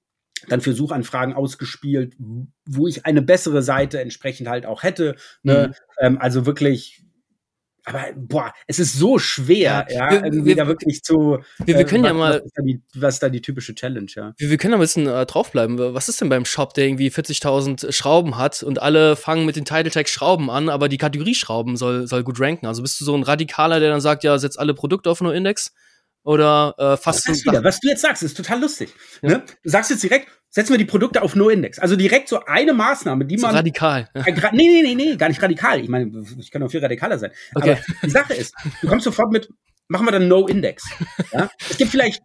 [0.49, 2.17] dann für Suchanfragen ausgespielt,
[2.65, 5.17] wo ich eine bessere Seite entsprechend halt auch hätte.
[5.43, 5.69] Ne?
[5.69, 5.75] Mhm.
[5.99, 7.05] Ähm, also wirklich
[7.85, 11.39] aber boah, es ist so schwer, ja, ja irgendwie wir, da wirklich zu.
[11.65, 12.33] Wir, wir können äh, ja mal.
[12.33, 14.33] Was ist, die, was ist, da die, typische Challenge, ja?
[14.37, 15.79] Wir, wir können da ein bisschen äh, draufbleiben.
[15.95, 19.65] Was ist denn beim Shop, der irgendwie 40.000 Schrauben hat und alle fangen mit den
[19.65, 22.67] Title Tag Schrauben an, aber die Kategorie Schrauben soll, soll gut ranken?
[22.67, 25.31] Also bist du so ein Radikaler, der dann sagt, ja, setz alle Produkte auf No
[25.31, 25.75] Index?
[26.23, 27.29] Oder äh, fast.
[27.29, 28.93] Das wieder, was du jetzt sagst, ist total lustig.
[29.23, 29.31] Ja.
[29.31, 29.43] Ne?
[29.63, 31.79] Du sagst jetzt direkt, setzen wir die Produkte auf No-Index.
[31.79, 33.53] Also direkt so eine Maßnahme, die man.
[33.53, 34.09] So radikal.
[34.15, 34.27] Ja.
[34.27, 35.81] Äh, nee, nee, nee, nee, gar nicht radikal.
[35.81, 37.31] Ich meine, ich kann auch viel radikaler sein.
[37.55, 37.73] Okay.
[37.73, 39.49] Aber die Sache ist, du kommst sofort mit,
[39.89, 40.85] machen wir dann No-Index.
[41.33, 41.51] Ja?
[41.69, 42.23] Es gibt vielleicht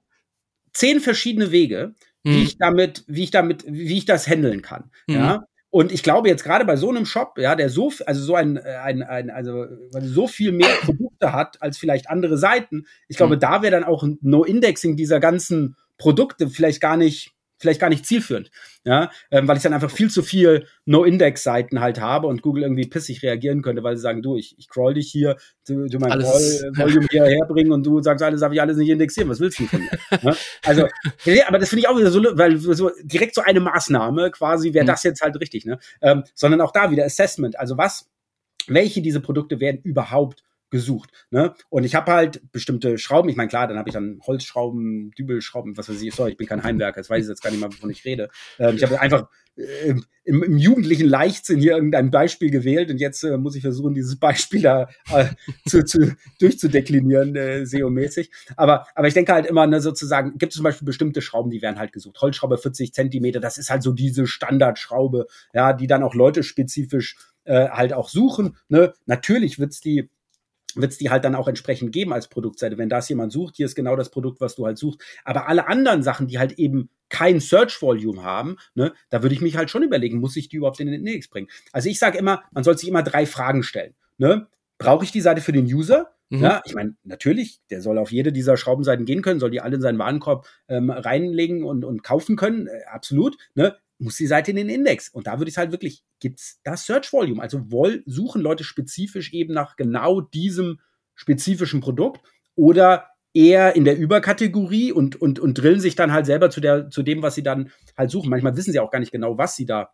[0.74, 1.94] zehn verschiedene Wege,
[2.24, 2.44] wie hm.
[2.44, 4.92] ich damit, wie ich damit, wie ich das handeln kann.
[5.08, 5.16] Hm.
[5.16, 5.44] Ja.
[5.76, 8.58] Und ich glaube jetzt gerade bei so einem Shop, ja, der so, also so ein,
[8.58, 9.66] ein, ein also
[10.00, 13.42] so viel mehr Produkte hat als vielleicht andere Seiten, ich glaube, mhm.
[13.42, 18.06] da wäre dann auch ein No-Indexing dieser ganzen Produkte vielleicht gar nicht vielleicht gar nicht
[18.06, 18.52] zielführend,
[18.84, 22.88] ja, ähm, weil ich dann einfach viel zu viel No-Index-Seiten halt habe und Google irgendwie
[22.88, 25.38] pissig reagieren könnte, weil sie sagen, du, ich, ich crawl dich hier,
[25.68, 27.24] du, du mein alles, Crawl, Volume ja.
[27.26, 29.80] hierher bringen und du sagst alles, darf ich alles nicht indexieren, was willst du von
[29.80, 29.90] mir?
[30.22, 30.36] ja?
[30.64, 30.88] Also,
[31.26, 34.74] ja, aber das finde ich auch wieder so, weil so direkt so eine Maßnahme quasi
[34.74, 34.88] wäre mhm.
[34.88, 35.80] das jetzt halt richtig, ne?
[36.02, 38.10] Ähm, sondern auch da wieder Assessment, also was,
[38.68, 41.12] welche diese Produkte werden überhaupt gesucht.
[41.30, 41.54] Ne?
[41.70, 45.78] Und ich habe halt bestimmte Schrauben, ich meine, klar, dann habe ich dann Holzschrauben, Dübelschrauben,
[45.78, 47.72] was weiß ich, sorry, ich bin kein Heimwerker, jetzt weiß ich jetzt gar nicht mal,
[47.72, 48.30] wovon ich rede.
[48.60, 53.24] Ähm, ich habe einfach äh, im, im, jugendlichen Leichtsinn hier irgendein Beispiel gewählt und jetzt
[53.24, 55.28] äh, muss ich versuchen, dieses Beispiel da äh,
[55.68, 58.32] zu, zu, durchzudeklinieren, äh, SEO-mäßig.
[58.58, 61.62] Aber, aber ich denke halt immer, ne, sozusagen, gibt es zum Beispiel bestimmte Schrauben, die
[61.62, 62.20] werden halt gesucht.
[62.22, 67.16] Holzschraube 40 Zentimeter, das ist halt so diese Standardschraube, ja, die dann auch Leute spezifisch
[67.46, 68.58] äh, halt auch suchen.
[68.68, 68.94] Ne?
[69.06, 70.10] Natürlich wird's die
[70.76, 72.78] wird es die halt dann auch entsprechend geben als Produktseite.
[72.78, 75.02] Wenn das jemand sucht, hier ist genau das Produkt, was du halt suchst.
[75.24, 79.42] Aber alle anderen Sachen, die halt eben kein Search Volume haben, ne, da würde ich
[79.42, 81.48] mich halt schon überlegen, muss ich die überhaupt in den Index bringen?
[81.72, 83.94] Also ich sage immer, man soll sich immer drei Fragen stellen.
[84.18, 84.48] Ne?
[84.78, 86.12] Brauche ich die Seite für den User?
[86.30, 86.42] Mhm.
[86.42, 89.76] Ja, ich meine, natürlich, der soll auf jede dieser Schraubenseiten gehen können, soll die alle
[89.76, 93.38] in seinen Warenkorb ähm, reinlegen und, und kaufen können, äh, absolut.
[93.54, 93.76] Ne?
[93.98, 95.10] Muss die Seite in den Index.
[95.10, 97.42] Und da würde ich halt wirklich, gibt's das Search Volume?
[97.42, 100.80] Also woll, suchen Leute spezifisch eben nach genau diesem
[101.16, 102.22] spezifischen Produkt
[102.56, 106.90] oder eher in der Überkategorie und, und, und drillen sich dann halt selber zu, der,
[106.90, 108.30] zu dem, was sie dann halt suchen.
[108.30, 109.92] Manchmal wissen sie auch gar nicht genau, was sie da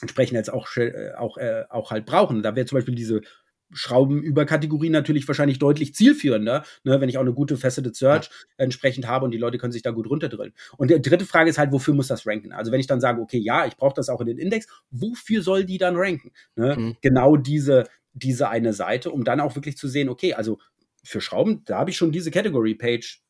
[0.00, 2.42] entsprechend jetzt auch, äh, auch, äh, auch halt brauchen.
[2.42, 3.20] Da wäre zum Beispiel diese
[3.72, 8.64] Schraubenüberkategorie natürlich wahrscheinlich deutlich zielführender, ne, wenn ich auch eine gute Faceted Search ja.
[8.64, 10.54] entsprechend habe und die Leute können sich da gut runterdrillen.
[10.76, 12.52] Und die dritte Frage ist halt, wofür muss das ranken?
[12.52, 15.42] Also wenn ich dann sage, okay, ja, ich brauche das auch in den Index, wofür
[15.42, 16.32] soll die dann ranken?
[16.56, 16.76] Ne?
[16.76, 16.96] Mhm.
[17.02, 20.58] Genau diese, diese eine Seite, um dann auch wirklich zu sehen, okay, also
[21.04, 23.22] für Schrauben, da habe ich schon diese Category Page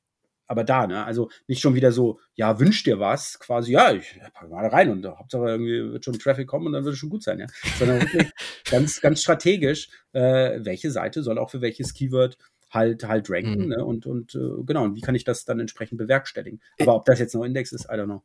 [0.49, 1.05] aber da, ne?
[1.05, 4.91] Also nicht schon wieder so, ja, wünsch dir was, quasi, ja, ich pack mal rein
[4.91, 7.47] und Hauptsache irgendwie wird schon Traffic kommen und dann wird es schon gut sein, ja.
[7.79, 8.33] Sondern wirklich
[8.71, 12.37] ganz, ganz strategisch, äh, welche Seite soll auch für welches Keyword
[12.71, 13.69] halt halt ranken, mhm.
[13.69, 13.85] ne?
[13.85, 16.61] Und, und äh, genau, und wie kann ich das dann entsprechend bewerkstelligen?
[16.81, 18.23] Aber ob das jetzt noch Index ist, I don't know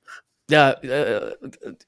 [0.53, 1.35] ja, äh,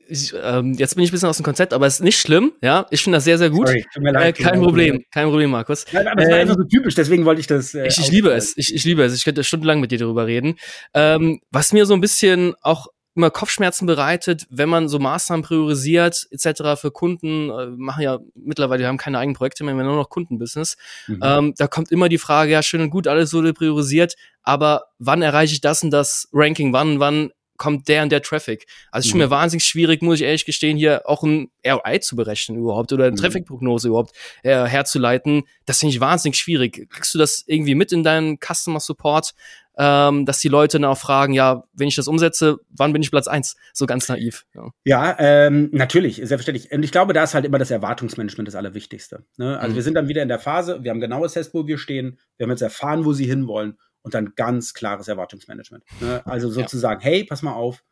[0.07, 2.51] ich, ähm, jetzt bin ich ein bisschen aus dem Konzept, aber es ist nicht schlimm,
[2.61, 2.88] ja.
[2.89, 3.68] Ich finde das sehr, sehr gut.
[3.68, 5.86] Sorry, tut mir leid, äh, kein Problem, kein Problem, Markus.
[5.91, 7.76] Nein, aber es war ähm, einfach so typisch, deswegen wollte ich das.
[7.76, 9.13] Äh, ich, ich liebe es, ich, ich liebe es.
[9.13, 10.55] Ich könnte stundenlang mit dir darüber reden.
[10.95, 16.28] Ähm, was mir so ein bisschen auch immer Kopfschmerzen bereitet, wenn man so Maßnahmen priorisiert
[16.32, 16.82] etc.
[16.82, 19.95] für Kunden, äh, machen ja mittlerweile, wir haben keine eigenen Projekte mehr, wir haben nur
[19.95, 20.76] noch Kundenbusiness.
[21.07, 21.20] Mhm.
[21.24, 25.22] Ähm, da kommt immer die Frage, ja schön und gut, alles wurde priorisiert, aber wann
[25.22, 26.74] erreiche ich das und das Ranking?
[26.74, 28.66] Wann, wann kommt der und der Traffic.
[28.91, 29.26] Also es ist schon mhm.
[29.26, 33.06] mir wahnsinnig schwierig, muss ich ehrlich gestehen, hier auch ein ROI zu berechnen überhaupt oder
[33.06, 33.18] eine mhm.
[33.18, 35.43] Traffic-Prognose überhaupt äh, herzuleiten.
[35.66, 36.89] Das finde ich wahnsinnig schwierig.
[36.89, 39.34] Kriegst du das irgendwie mit in deinen Customer Support,
[39.78, 43.12] ähm, dass die Leute dann auch fragen, ja, wenn ich das umsetze, wann bin ich
[43.12, 43.56] Platz eins?
[43.74, 44.45] So ganz naiv.
[44.53, 46.72] Ja, ja ähm, natürlich, selbstverständlich.
[46.72, 49.26] Und ich glaube, da ist halt immer das Erwartungsmanagement das Allerwichtigste.
[49.38, 49.60] Ne?
[49.60, 49.76] Also mhm.
[49.76, 52.45] wir sind dann wieder in der Phase, wir haben genau assessed, wo wir stehen, wir
[52.45, 55.84] haben jetzt erfahren, wo sie hinwollen und dann ganz klares Erwartungsmanagement.
[55.99, 56.22] Ne?
[56.28, 57.08] Also sozusagen, ja.
[57.08, 57.84] hey, pass mal auf,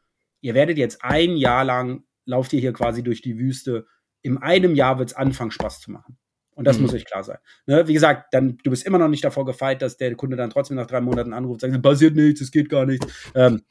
[0.42, 3.88] ihr werdet jetzt ein Jahr lang, lauft ihr hier quasi durch die Wüste,
[4.22, 6.18] in einem Jahr wird es anfangen, Spaß zu machen.
[6.52, 6.84] Und das mhm.
[6.84, 7.40] muss euch klar sein.
[7.66, 7.88] Ne?
[7.88, 10.78] Wie gesagt, dann, du bist immer noch nicht davor gefeit, dass der Kunde dann trotzdem
[10.78, 13.08] nach drei Monaten anruft und sagt, passiert nichts, es geht gar nichts.
[13.34, 13.64] Ähm,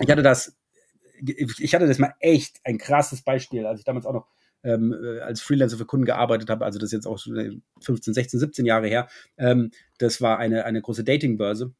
[0.00, 0.56] ich hatte das,
[1.20, 4.28] ich hatte das mal echt ein krasses Beispiel, als ich damals auch noch
[4.64, 8.40] ähm, äh, als Freelancer für Kunden gearbeitet habe, also das ist jetzt auch 15, 16,
[8.40, 9.08] 17 Jahre her.
[9.36, 11.74] Ähm, das war eine, eine große Datingbörse.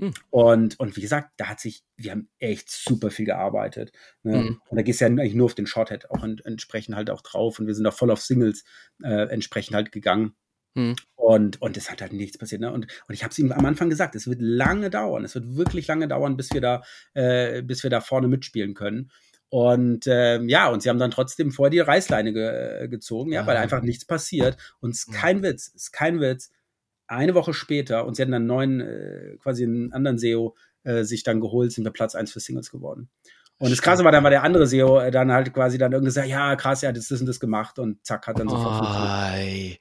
[0.00, 0.12] Hm.
[0.30, 3.92] Und, und wie gesagt, da hat sich, wir haben echt super viel gearbeitet.
[4.22, 4.34] Ne?
[4.34, 4.60] Hm.
[4.68, 7.20] Und da gehst du ja eigentlich nur auf den Shorthead auch en entsprechend halt auch
[7.20, 7.58] drauf.
[7.58, 8.64] Und wir sind da voll auf Singles
[9.02, 10.34] äh, entsprechend halt gegangen.
[10.76, 10.96] Hm.
[11.14, 12.60] Und, und es hat halt nichts passiert.
[12.60, 12.72] Ne?
[12.72, 15.24] Und, und ich habe es ihm am Anfang gesagt, es wird lange dauern.
[15.24, 16.82] Es wird wirklich lange dauern, bis wir da,
[17.14, 19.10] äh, bis wir da vorne mitspielen können.
[19.48, 23.56] Und ähm, ja, und sie haben dann trotzdem vor die Reißleine ge gezogen, ja, weil
[23.56, 24.56] einfach nichts passiert.
[24.80, 26.50] Und es ist kein Witz, es ist kein Witz.
[27.06, 31.22] Eine Woche später, und sie hatten dann neuen, äh, quasi einen anderen SEO äh, sich
[31.22, 33.10] dann geholt, sind wir Platz 1 für Singles geworden.
[33.58, 36.08] Und das Krasse war, dann war der andere SEO äh, dann halt quasi dann irgendwie
[36.08, 39.78] gesagt, ja, krass, er hat das und das gemacht und zack, hat dann sofort funktioniert.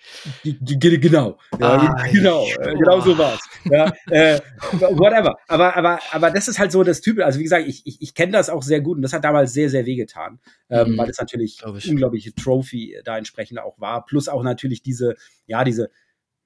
[1.02, 3.42] Genau, ja, genau, äh, genau so war's.
[3.66, 4.40] Ja, äh,
[4.72, 5.36] whatever.
[5.48, 7.20] Aber, aber, aber das ist halt so das Typ.
[7.20, 9.54] Also wie gesagt, ich, ich, ich kenne das auch sehr gut und das hat damals
[9.54, 10.98] sehr, sehr wehgetan, ähm, mhm.
[11.00, 14.06] weil es natürlich unglaubliche Trophy da entsprechend auch war.
[14.06, 15.16] Plus auch natürlich diese,
[15.48, 15.90] ja, diese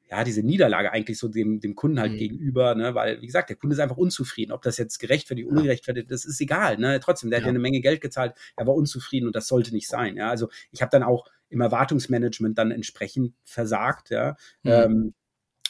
[0.09, 2.17] ja, diese Niederlage eigentlich so dem, dem Kunden halt mhm.
[2.17, 4.51] gegenüber, ne, weil, wie gesagt, der Kunde ist einfach unzufrieden.
[4.51, 7.41] Ob das jetzt gerechtfertigt, ungerechtfertigt, das ist egal, ne, trotzdem, der ja.
[7.41, 10.29] hat ja eine Menge Geld gezahlt, er war unzufrieden und das sollte nicht sein, ja,
[10.29, 14.71] also ich habe dann auch im Erwartungsmanagement dann entsprechend versagt, ja, mhm.
[14.71, 15.13] ähm,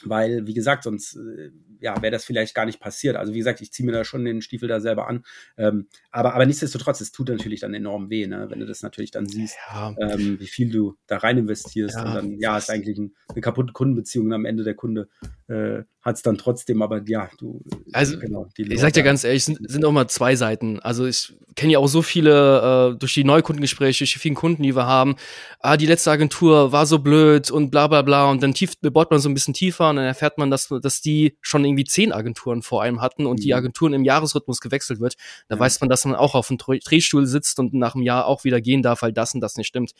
[0.03, 3.15] weil, wie gesagt, sonst äh, ja, wäre das vielleicht gar nicht passiert.
[3.15, 5.23] Also wie gesagt, ich ziehe mir da schon den Stiefel da selber an.
[5.57, 8.47] Ähm, aber, aber nichtsdestotrotz, es tut natürlich dann enorm weh, ne?
[8.49, 9.95] wenn du das natürlich dann siehst, ja.
[9.99, 11.95] ähm, wie viel du da rein investierst.
[11.95, 12.05] Ja.
[12.05, 15.09] Und dann, ja, ist eigentlich ein, eine kaputte Kundenbeziehung und am Ende der Kunde
[15.47, 17.61] äh, hat es dann trotzdem, aber ja, du.
[17.91, 20.79] Also, genau, ich sag dir ganz ehrlich, sind, sind auch mal zwei Seiten.
[20.79, 24.63] Also ich kenne ja auch so viele, äh, durch die Neukundengespräche, durch die vielen Kunden,
[24.63, 25.17] die wir haben,
[25.59, 29.11] ah, die letzte Agentur war so blöd und bla bla bla und dann tief, bohrt
[29.11, 32.13] man so ein bisschen tiefer und dann erfährt man, dass, dass die schon irgendwie zehn
[32.13, 33.43] Agenturen vor einem hatten und mhm.
[33.43, 35.15] die Agenturen im Jahresrhythmus gewechselt wird.
[35.49, 35.59] Da ja.
[35.59, 38.61] weiß man, dass man auch auf einem Drehstuhl sitzt und nach einem Jahr auch wieder
[38.61, 39.91] gehen darf, weil das und das nicht stimmt.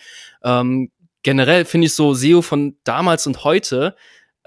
[0.41, 0.89] Ähm,
[1.21, 3.93] generell finde ich so SEO von damals und heute,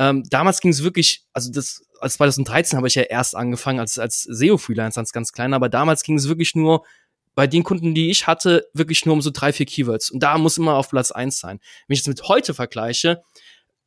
[0.00, 3.98] ähm, damals ging es wirklich, also das, als 2013 habe ich ja erst angefangen als,
[3.98, 6.86] als SEO-Freelancer, als ganz kleiner, aber damals ging es wirklich nur
[7.34, 10.10] bei den Kunden, die ich hatte, wirklich nur um so drei, vier Keywords.
[10.10, 11.60] Und da muss immer auf Platz eins sein.
[11.86, 13.22] Wenn ich das mit heute vergleiche,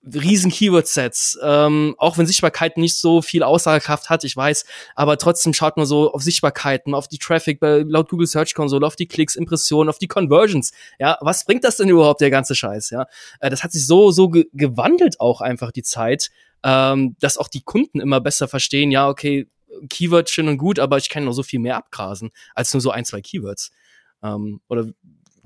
[0.06, 5.54] riesen Keyword-Sets, ähm, auch wenn Sichtbarkeit nicht so viel Aussagekraft hat, ich weiß, aber trotzdem
[5.54, 9.36] schaut man so auf Sichtbarkeiten, auf die Traffic laut Google Search Console, auf die Klicks,
[9.36, 10.74] Impressionen, auf die Conversions.
[11.00, 12.90] Ja, was bringt das denn überhaupt, der ganze Scheiß?
[12.90, 13.06] Ja,
[13.40, 16.32] äh, das hat sich so, so ge gewandelt auch einfach die Zeit,
[16.64, 19.48] ähm, dass auch die Kunden immer besser verstehen, ja, okay,
[19.90, 22.92] Keyword schön und gut, aber ich kann noch so viel mehr abgrasen als nur so
[22.92, 23.72] ein, zwei Keywords.
[24.22, 24.88] Ähm, oder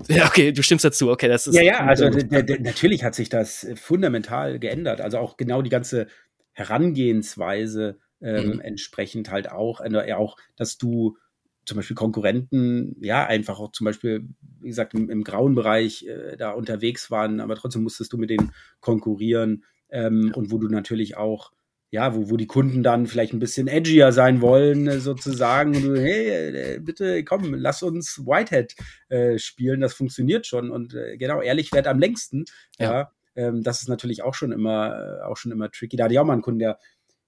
[0.06, 1.10] ja, okay, du stimmst dazu.
[1.10, 1.54] Okay, das ist.
[1.56, 5.00] Ja, ja, also natürlich hat sich das fundamental geändert.
[5.00, 6.06] Also auch genau die ganze
[6.52, 8.60] Herangehensweise ähm, mhm.
[8.60, 11.16] entsprechend halt auch, äh, auch, dass du
[11.64, 14.28] zum Beispiel Konkurrenten, ja, einfach auch zum Beispiel,
[14.60, 18.30] wie gesagt, im, im grauen Bereich äh, da unterwegs waren, aber trotzdem musstest du mit
[18.30, 20.34] denen konkurrieren ähm, ja.
[20.34, 21.52] und wo du natürlich auch
[21.90, 25.74] ja, wo, wo die Kunden dann vielleicht ein bisschen edgier sein wollen, äh, sozusagen.
[25.74, 28.74] Und du, hey, äh, bitte komm, lass uns Whitehead
[29.08, 30.70] äh, spielen, das funktioniert schon.
[30.70, 32.44] Und äh, genau, ehrlich wert am längsten.
[32.78, 32.92] Ja.
[32.92, 35.96] ja ähm, das ist natürlich auch schon immer, äh, auch schon immer tricky.
[35.96, 36.78] Da hatte ich auch mal einen Kunden, der,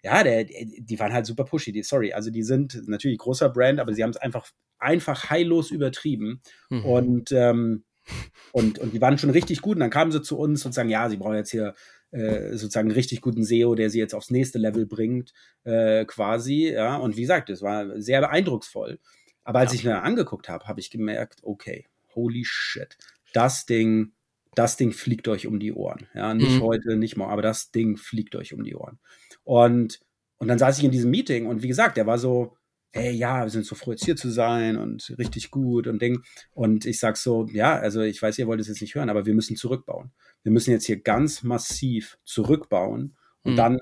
[0.02, 2.12] ja, der, die waren halt super pushy, die, sorry.
[2.12, 6.42] Also die sind natürlich großer Brand, aber sie haben es einfach, einfach heillos übertrieben.
[6.68, 6.84] Mhm.
[6.84, 7.84] Und, ähm,
[8.52, 9.76] und, und die waren schon richtig gut.
[9.76, 11.74] Und dann kamen sie zu uns und sagen, ja, sie brauchen jetzt hier
[12.10, 15.32] äh, sozusagen einen richtig guten SEO, der sie jetzt aufs nächste Level bringt,
[15.64, 16.70] äh, quasi.
[16.72, 18.98] Ja, und wie gesagt, es war sehr beeindrucksvoll.
[19.44, 19.76] Aber als ja.
[19.76, 22.96] ich mir angeguckt habe, habe ich gemerkt, okay, holy shit,
[23.32, 24.12] das Ding,
[24.54, 26.08] das Ding fliegt euch um die Ohren.
[26.14, 26.62] Ja, nicht mhm.
[26.62, 28.98] heute, nicht mal, aber das Ding fliegt euch um die Ohren.
[29.44, 30.00] Und,
[30.38, 32.56] und dann saß ich in diesem Meeting und wie gesagt, der war so,
[32.92, 36.22] hey, ja, wir sind so froh, jetzt hier zu sein und richtig gut und Ding.
[36.52, 39.26] Und ich sag so, ja, also ich weiß, ihr wollt es jetzt nicht hören, aber
[39.26, 40.10] wir müssen zurückbauen.
[40.42, 43.56] Wir müssen jetzt hier ganz massiv zurückbauen und mhm.
[43.56, 43.78] dann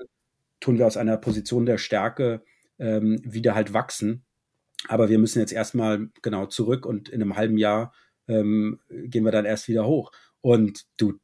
[0.59, 2.43] tun wir aus einer Position der Stärke
[2.77, 4.25] ähm, wieder halt wachsen.
[4.87, 7.93] Aber wir müssen jetzt erstmal genau zurück und in einem halben Jahr
[8.27, 10.11] ähm, gehen wir dann erst wieder hoch.
[10.41, 11.19] Und du,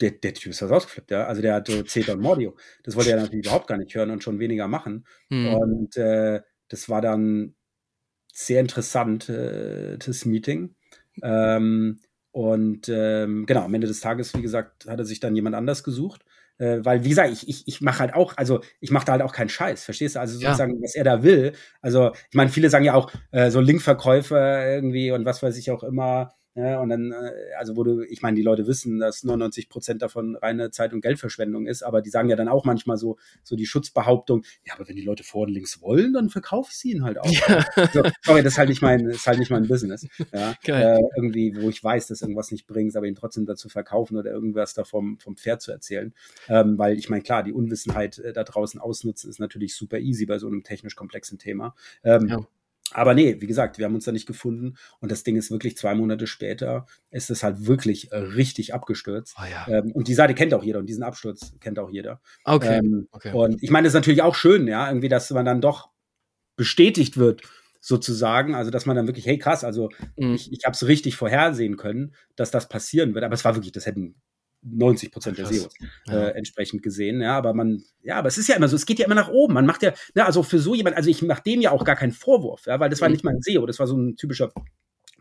[0.00, 1.26] der, der Typ ist was ausgeflippt, ja.
[1.26, 2.56] Also der hat so Zeta und Mordio.
[2.82, 5.06] Das wollte er natürlich überhaupt gar nicht hören und schon weniger machen.
[5.28, 5.54] Mhm.
[5.54, 7.54] Und äh, das war dann
[8.32, 10.74] sehr interessant, äh, das Meeting.
[11.22, 12.00] Ähm,
[12.30, 15.82] und ähm, genau, am Ende des Tages, wie gesagt, hat er sich dann jemand anders
[15.82, 16.24] gesucht.
[16.58, 19.22] Äh, weil, wie gesagt, ich, ich, ich mache halt auch, also ich mache da halt
[19.22, 20.20] auch keinen Scheiß, verstehst du?
[20.20, 20.82] Also sozusagen, ja.
[20.82, 21.52] was er da will.
[21.80, 25.70] Also, ich meine, viele sagen ja auch, äh, so Linkverkäufe irgendwie und was weiß ich
[25.70, 29.68] auch immer, ja, und dann, äh, also du, ich meine, die Leute wissen, dass 99
[29.68, 33.16] Prozent davon reine Zeit- und Geldverschwendung ist, aber die sagen ja dann auch manchmal so,
[33.44, 36.76] so die Schutzbehauptung, ja, aber wenn die Leute vor und links wollen, dann verkauf ich
[36.76, 37.30] sie ihnen halt auch.
[37.30, 37.64] Ja.
[37.92, 40.08] So, sorry, das ist halt nicht mein, das ist halt nicht mein Business.
[40.32, 44.16] Ja, äh, irgendwie, wo ich weiß, dass irgendwas nicht bringt, aber ihn trotzdem dazu verkaufen
[44.16, 46.12] oder irgendwas da vom, vom Pferd zu erzählen.
[46.48, 50.26] Ähm, weil ich meine, klar, die Unwissenheit äh, da draußen ausnutzen ist natürlich super easy
[50.26, 51.76] bei so einem technisch komplexen Thema.
[52.02, 52.46] Ähm, ja.
[52.92, 55.76] Aber nee, wie gesagt, wir haben uns da nicht gefunden und das Ding ist wirklich
[55.76, 59.36] zwei Monate später, ist es halt wirklich äh, richtig abgestürzt.
[59.38, 59.66] Oh, ja.
[59.68, 62.20] ähm, und die Seite kennt auch jeder und diesen Absturz kennt auch jeder.
[62.44, 62.78] Okay.
[62.78, 63.32] Ähm, okay.
[63.32, 65.90] Und ich meine, das ist natürlich auch schön, ja, irgendwie, dass man dann doch
[66.56, 67.42] bestätigt wird,
[67.80, 68.54] sozusagen.
[68.54, 70.34] Also, dass man dann wirklich, hey, krass, also mhm.
[70.34, 73.24] ich, ich habe es richtig vorhersehen können, dass das passieren wird.
[73.24, 74.16] Aber es war wirklich, das hätten
[74.62, 75.72] 90 Prozent der SEOs
[76.06, 76.14] ja.
[76.14, 77.20] äh, entsprechend gesehen.
[77.20, 79.28] Ja, aber man, ja, aber es ist ja immer so, es geht ja immer nach
[79.28, 79.54] oben.
[79.54, 81.96] Man macht ja, ne, also für so jemand, also ich mache dem ja auch gar
[81.96, 83.12] keinen Vorwurf, ja, weil das war mhm.
[83.12, 84.50] nicht mein SEO, das war so ein typischer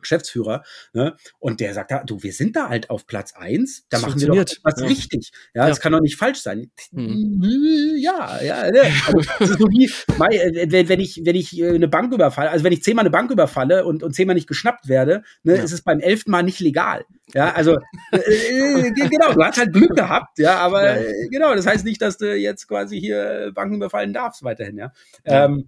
[0.07, 1.15] Geschäftsführer, ne?
[1.39, 4.37] Und der sagt, du, wir sind da halt auf Platz eins, da machen wir doch
[4.63, 4.87] was ja.
[4.87, 5.31] richtig.
[5.53, 6.71] Ja, ja, das kann doch nicht falsch sein.
[6.93, 7.95] Hm.
[7.97, 8.81] Ja, ja, ne?
[9.05, 12.63] also, das ist so wie, äh, wenn ich, wenn ich äh, eine Bank überfalle, also
[12.63, 15.63] wenn ich zehnmal eine Bank überfalle und, und zehnmal nicht geschnappt werde, ne, ja.
[15.63, 17.05] ist es beim elften Mal nicht legal.
[17.33, 17.77] Ja, also
[18.11, 22.01] äh, äh genau, du hast halt Glück gehabt, ja, aber äh, genau, das heißt nicht,
[22.01, 24.91] dass du jetzt quasi hier Banken überfallen darfst weiterhin, ja.
[25.25, 25.67] Ähm,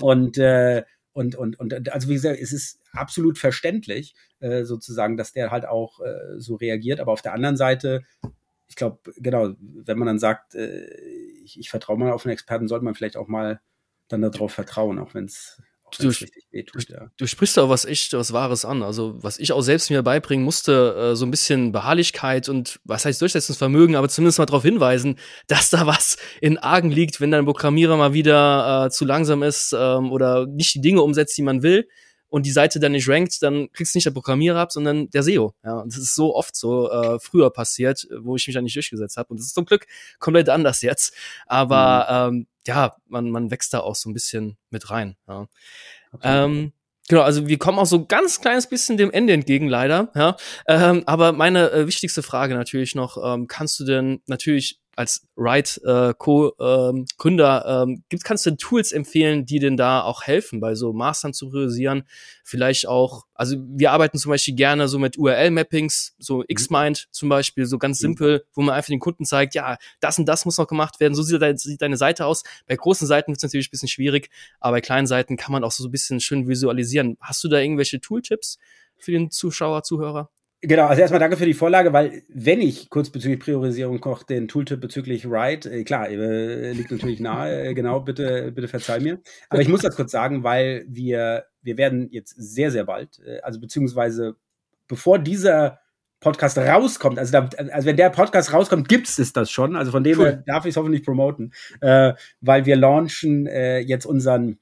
[0.00, 5.32] und äh, und, und, und also wie gesagt, es ist absolut verständlich, äh, sozusagen, dass
[5.32, 7.00] der halt auch äh, so reagiert.
[7.00, 8.02] Aber auf der anderen Seite,
[8.68, 10.86] ich glaube, genau, wenn man dann sagt, äh,
[11.42, 13.60] ich, ich vertraue mal auf einen Experten, sollte man vielleicht auch mal
[14.08, 15.60] dann darauf vertrauen, auch wenn es
[15.98, 16.10] du,
[16.52, 17.10] wehtut, ja.
[17.16, 18.82] du sprichst da was echt was Wahres an.
[18.82, 23.04] Also, was ich auch selbst mir beibringen musste, äh, so ein bisschen Beharrlichkeit und was
[23.04, 25.16] heißt Durchsetzungsvermögen, aber zumindest mal darauf hinweisen,
[25.46, 29.74] dass da was in Argen liegt, wenn dein Programmierer mal wieder äh, zu langsam ist
[29.76, 31.86] ähm, oder nicht die Dinge umsetzt, die man will
[32.30, 35.22] und die Seite dann nicht rankt, dann kriegst du nicht der Programmierer ab, sondern der
[35.22, 35.54] SEO.
[35.64, 38.76] Ja, und das ist so oft so äh, früher passiert, wo ich mich dann nicht
[38.76, 39.28] durchgesetzt habe.
[39.30, 39.86] Und das ist zum Glück
[40.18, 41.12] komplett anders jetzt.
[41.46, 42.36] Aber mhm.
[42.38, 45.16] ähm, ja, man, man wächst da auch so ein bisschen mit rein.
[45.28, 45.46] Ja.
[46.12, 46.44] Okay.
[46.44, 46.72] Ähm,
[47.08, 50.12] Genau, also wir kommen auch so ganz kleines bisschen dem Ende entgegen, leider.
[50.14, 50.36] Ja,
[50.68, 55.80] ähm, aber meine äh, wichtigste Frage natürlich noch: ähm, Kannst du denn natürlich als Write
[55.84, 60.92] äh, Co-Gründer ähm, gibt, kannst du Tools empfehlen, die denn da auch helfen, bei so
[60.92, 62.04] Mastern zu priorisieren?
[62.44, 66.54] Vielleicht auch, also wir arbeiten zum Beispiel gerne so mit URL-Mappings, so mhm.
[66.54, 68.08] Xmind zum Beispiel, so ganz mhm.
[68.08, 71.14] simpel, wo man einfach den Kunden zeigt, ja, das und das muss noch gemacht werden,
[71.14, 72.42] so sieht, deine, sieht deine Seite aus.
[72.66, 75.64] Bei großen Seiten ist es natürlich ein bisschen schwierig, aber bei kleinen Seiten kann man
[75.64, 77.16] auch so ein bisschen schön visualisieren.
[77.20, 78.58] Hast du da irgendwelche Tooltips
[78.98, 80.30] für den Zuschauer, Zuhörer?
[80.62, 84.46] Genau, also erstmal danke für die Vorlage, weil wenn ich kurz bezüglich Priorisierung koche, den
[84.46, 89.20] Tooltip bezüglich Write, äh, klar, äh, liegt natürlich nahe, äh, genau, bitte, bitte verzeih mir.
[89.48, 93.58] Aber ich muss das kurz sagen, weil wir, wir werden jetzt sehr, sehr bald, also
[93.58, 94.36] beziehungsweise
[94.86, 95.80] bevor dieser
[96.20, 99.76] Podcast rauskommt, also, da, also wenn der Podcast rauskommt, gibt es das schon.
[99.76, 100.42] Also von dem cool.
[100.46, 104.58] darf ich es hoffentlich promoten, weil wir launchen jetzt unseren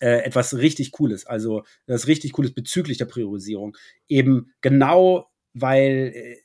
[0.00, 3.76] äh, etwas richtig Cooles, also das richtig Cooles bezüglich der Priorisierung.
[4.08, 6.36] Eben genau, weil, äh,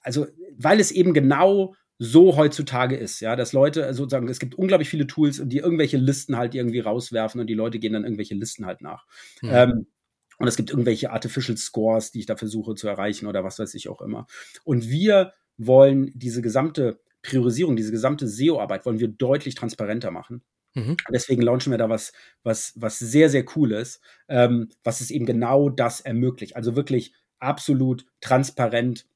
[0.00, 0.26] also
[0.56, 5.06] weil es eben genau so heutzutage ist, ja, dass Leute sozusagen, es gibt unglaublich viele
[5.06, 8.82] Tools, die irgendwelche Listen halt irgendwie rauswerfen und die Leute gehen dann irgendwelche Listen halt
[8.82, 9.06] nach.
[9.40, 9.50] Mhm.
[9.52, 9.86] Ähm,
[10.38, 13.74] und es gibt irgendwelche Artificial Scores, die ich da versuche zu erreichen oder was weiß
[13.74, 14.26] ich auch immer.
[14.64, 20.42] Und wir wollen diese gesamte Priorisierung, diese gesamte SEO-Arbeit wollen wir deutlich transparenter machen.
[20.76, 20.96] Mhm.
[21.10, 22.12] Deswegen launchen wir da was,
[22.42, 26.54] was, was sehr, sehr cool ist, ähm, was es eben genau das ermöglicht.
[26.54, 29.06] Also wirklich absolut transparent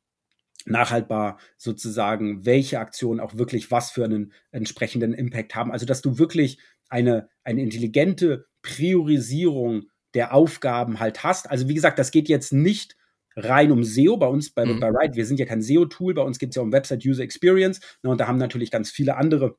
[0.65, 5.71] nachhaltbar sozusagen, welche Aktionen auch wirklich was für einen entsprechenden Impact haben.
[5.71, 6.59] Also, dass du wirklich
[6.89, 9.85] eine, eine intelligente Priorisierung
[10.15, 11.51] der Aufgaben halt hast.
[11.51, 12.97] Also, wie gesagt, das geht jetzt nicht
[13.37, 14.81] rein um SEO bei uns bei, mhm.
[14.81, 15.15] bei Ride.
[15.15, 17.81] Wir sind ja kein SEO-Tool, bei uns geht es ja um Website User Experience.
[18.03, 19.57] Ne, und da haben natürlich ganz viele andere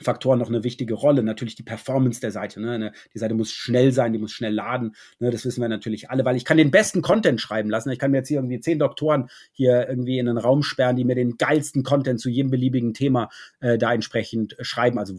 [0.00, 1.22] Faktoren noch eine wichtige Rolle.
[1.22, 2.60] Natürlich die Performance der Seite.
[2.60, 2.78] Ne?
[2.78, 2.92] ne?
[3.14, 4.94] Die Seite muss schnell sein, die muss schnell laden.
[5.18, 5.30] Ne?
[5.30, 7.90] Das wissen wir natürlich alle, weil ich kann den besten Content schreiben lassen.
[7.90, 11.04] Ich kann mir jetzt hier irgendwie zehn Doktoren hier irgendwie in einen Raum sperren, die
[11.04, 13.30] mir den geilsten Content zu jedem beliebigen Thema
[13.60, 14.98] äh, da entsprechend schreiben.
[14.98, 15.16] Also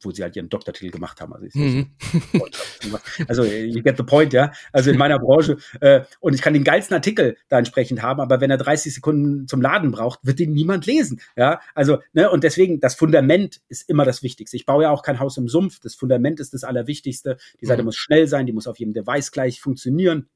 [0.00, 1.32] wo sie halt ihren Doktortitel gemacht haben.
[1.32, 1.90] Also, mhm.
[3.28, 4.52] also you get the point, ja.
[4.72, 5.56] Also in meiner Branche.
[5.80, 9.46] Äh, und ich kann den geilsten Artikel da entsprechend haben, aber wenn er 30 Sekunden
[9.46, 11.20] zum Laden braucht, wird den niemand lesen.
[11.36, 14.56] Ja, also, ne, und deswegen, das Fundament ist immer das Wichtigste.
[14.56, 15.80] Ich baue ja auch kein Haus im Sumpf.
[15.80, 17.38] Das Fundament ist das Allerwichtigste.
[17.60, 17.86] Die Seite mhm.
[17.86, 20.28] muss schnell sein, die muss auf jedem Device gleich funktionieren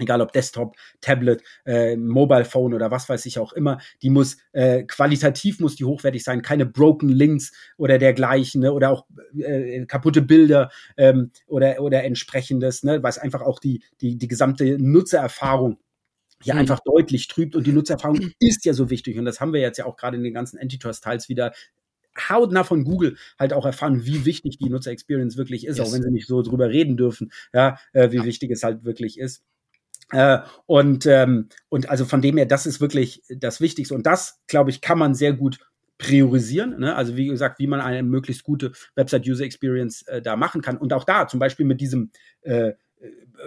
[0.00, 4.38] egal ob Desktop, Tablet, äh, Mobile Phone oder was weiß ich auch immer, die muss
[4.52, 9.84] äh, qualitativ muss die hochwertig sein, keine broken Links oder dergleichen ne, oder auch äh,
[9.86, 15.78] kaputte Bilder ähm, oder oder entsprechendes, ne, was einfach auch die die die gesamte Nutzererfahrung
[16.42, 16.60] hier mhm.
[16.60, 19.78] einfach deutlich trübt und die Nutzererfahrung ist ja so wichtig und das haben wir jetzt
[19.78, 21.52] ja auch gerade in den ganzen Antitrust-Teils wieder
[22.28, 25.86] hautnah von Google halt auch erfahren, wie wichtig die Nutzer-Experience wirklich ist, yes.
[25.86, 28.24] auch wenn sie nicht so drüber reden dürfen, ja, äh, wie ja.
[28.24, 29.42] wichtig es halt wirklich ist.
[30.12, 33.94] Äh, und, ähm, und also von dem her, das ist wirklich das Wichtigste.
[33.94, 35.58] Und das, glaube ich, kann man sehr gut
[35.98, 36.80] priorisieren.
[36.80, 36.96] Ne?
[36.96, 40.76] Also wie gesagt, wie man eine möglichst gute Website-User-Experience äh, da machen kann.
[40.78, 42.10] Und auch da, zum Beispiel mit diesem
[42.42, 42.74] äh, äh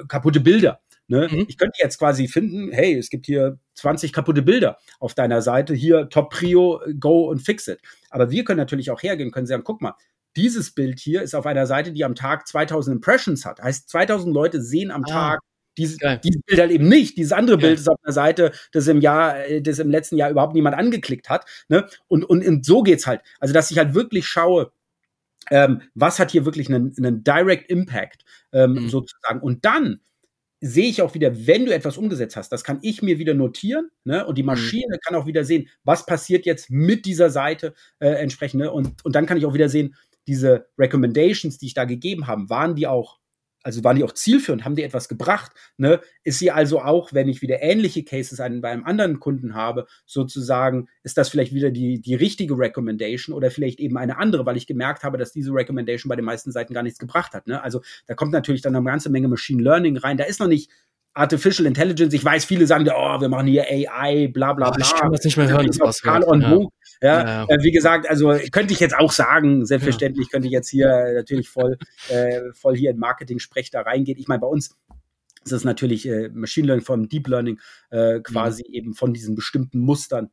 [0.08, 0.80] kaputte Bilder.
[1.08, 1.28] Ne?
[1.30, 1.46] Mhm.
[1.48, 5.74] Ich könnte jetzt quasi finden, hey, es gibt hier 20 kaputte Bilder auf deiner Seite,
[5.74, 7.80] hier Top Prio, go und fix it.
[8.10, 9.96] Aber wir können natürlich auch hergehen, können sagen, guck mal,
[10.36, 13.62] dieses Bild hier ist auf einer Seite, die am Tag 2000 Impressions hat.
[13.62, 15.08] Heißt, 2000 Leute sehen am ah.
[15.08, 15.40] Tag
[15.78, 17.18] dieses, dieses Bild halt eben nicht.
[17.18, 20.30] Dieses andere Bild ist auf einer Seite, das im Jahr, äh, das im letzten Jahr
[20.30, 21.46] überhaupt niemand angeklickt hat.
[21.70, 21.88] Ne?
[22.08, 23.22] Und, und, und so geht's halt.
[23.40, 24.72] Also, dass ich halt wirklich schaue,
[25.52, 28.90] ähm, was hat hier wirklich einen, einen Direct Impact ähm, mhm.
[28.90, 29.42] sozusagen.
[29.42, 30.00] Und dann
[30.62, 33.90] sehe ich auch wieder, wenn du etwas umgesetzt hast, das kann ich mir wieder notieren,
[34.06, 34.26] ne?
[34.26, 34.48] Und die mhm.
[34.48, 35.00] Maschine mhm.
[35.06, 38.62] kann auch wieder sehen, was passiert jetzt mit dieser Seite äh, entsprechend.
[38.62, 38.72] Ne?
[38.72, 39.96] Und, und dann kann ich auch wieder sehen,
[40.26, 43.20] diese Recommendations, die ich da gegeben habe, waren die auch
[43.64, 46.02] also waren die auch zielführend, haben die etwas gebracht, ne?
[46.24, 49.88] Ist sie also auch, wenn ich wieder ähnliche Cases an, bei einem anderen Kunden habe,
[50.06, 54.58] sozusagen, ist das vielleicht wieder die, die richtige Recommendation oder vielleicht eben eine andere, weil
[54.58, 57.64] ich gemerkt habe, dass diese Recommendation bei den meisten Seiten gar nichts gebracht hat, ne?
[57.64, 60.18] Also da kommt natürlich dann eine ganze Menge Machine Learning rein.
[60.18, 60.70] Da ist noch nicht
[61.14, 62.14] Artificial Intelligence.
[62.14, 64.86] Ich weiß, viele sagen, oh, wir machen hier AI, bla bla bla.
[64.86, 65.68] Ich kann das nicht mehr hören.
[65.68, 66.60] Das total on ja.
[67.02, 67.46] Ja, ja.
[67.50, 71.50] Äh, wie gesagt, also könnte ich jetzt auch sagen, selbstverständlich könnte ich jetzt hier natürlich
[71.50, 71.78] voll,
[72.10, 74.18] äh, voll hier in Marketing-Sprech da reingehen.
[74.18, 74.78] Ich meine, bei uns
[75.44, 77.60] ist es natürlich äh, Machine Learning vom Deep Learning
[77.90, 78.74] äh, quasi mhm.
[78.74, 80.30] eben von diesen bestimmten Mustern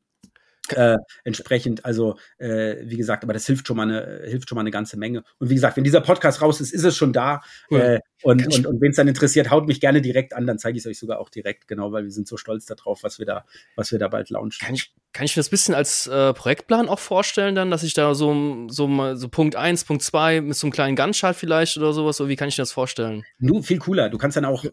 [0.68, 4.62] äh, entsprechend, also äh, wie gesagt, aber das hilft schon mal eine, hilft schon mal
[4.62, 5.24] eine ganze Menge.
[5.38, 7.40] Und wie gesagt, wenn dieser Podcast raus ist, ist es schon da.
[7.70, 7.80] Cool.
[7.80, 10.76] Äh, und und, und wenn es dann interessiert, haut mich gerne direkt an, dann zeige
[10.76, 13.26] ich es euch sogar auch direkt, genau, weil wir sind so stolz darauf, was wir
[13.26, 13.44] da,
[13.76, 14.64] was wir da bald launchen.
[14.64, 17.82] Kann ich, kann ich mir das ein bisschen als äh, Projektplan auch vorstellen, dann, dass
[17.82, 21.76] ich da so, so, so Punkt 1, Punkt 2 mit so einem kleinen Gunshot vielleicht
[21.78, 23.24] oder sowas, oder wie kann ich mir das vorstellen?
[23.38, 24.11] Nu, viel cooler.
[24.11, 24.64] Du kannst dann auch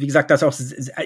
[0.00, 0.54] wie gesagt, das auch,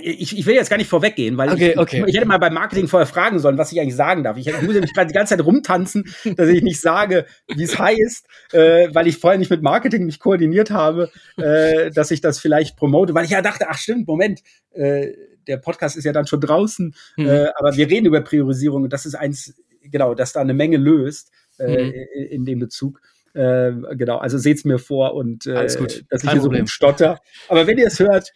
[0.02, 2.04] ich, ich will jetzt gar nicht vorweggehen, weil okay, ich, okay.
[2.06, 4.36] ich hätte mal beim Marketing vorher fragen sollen, was ich eigentlich sagen darf.
[4.36, 6.04] Ich, ich muss nämlich gerade die ganze Zeit rumtanzen,
[6.36, 10.20] dass ich nicht sage, wie es heißt, äh, weil ich vorher nicht mit Marketing mich
[10.20, 14.42] koordiniert habe, äh, dass ich das vielleicht promote, weil ich ja dachte, ach stimmt, Moment,
[14.72, 15.12] äh,
[15.48, 17.28] der Podcast ist ja dann schon draußen, hm.
[17.28, 20.76] äh, aber wir reden über Priorisierung und das ist eins, genau, das da eine Menge
[20.76, 21.92] löst äh, hm.
[22.30, 23.00] in dem Bezug.
[23.34, 26.66] Äh, genau, also seht's mir vor und äh, dass ich hier Problem.
[26.66, 27.18] so stotter.
[27.48, 28.30] Aber wenn ihr es hört,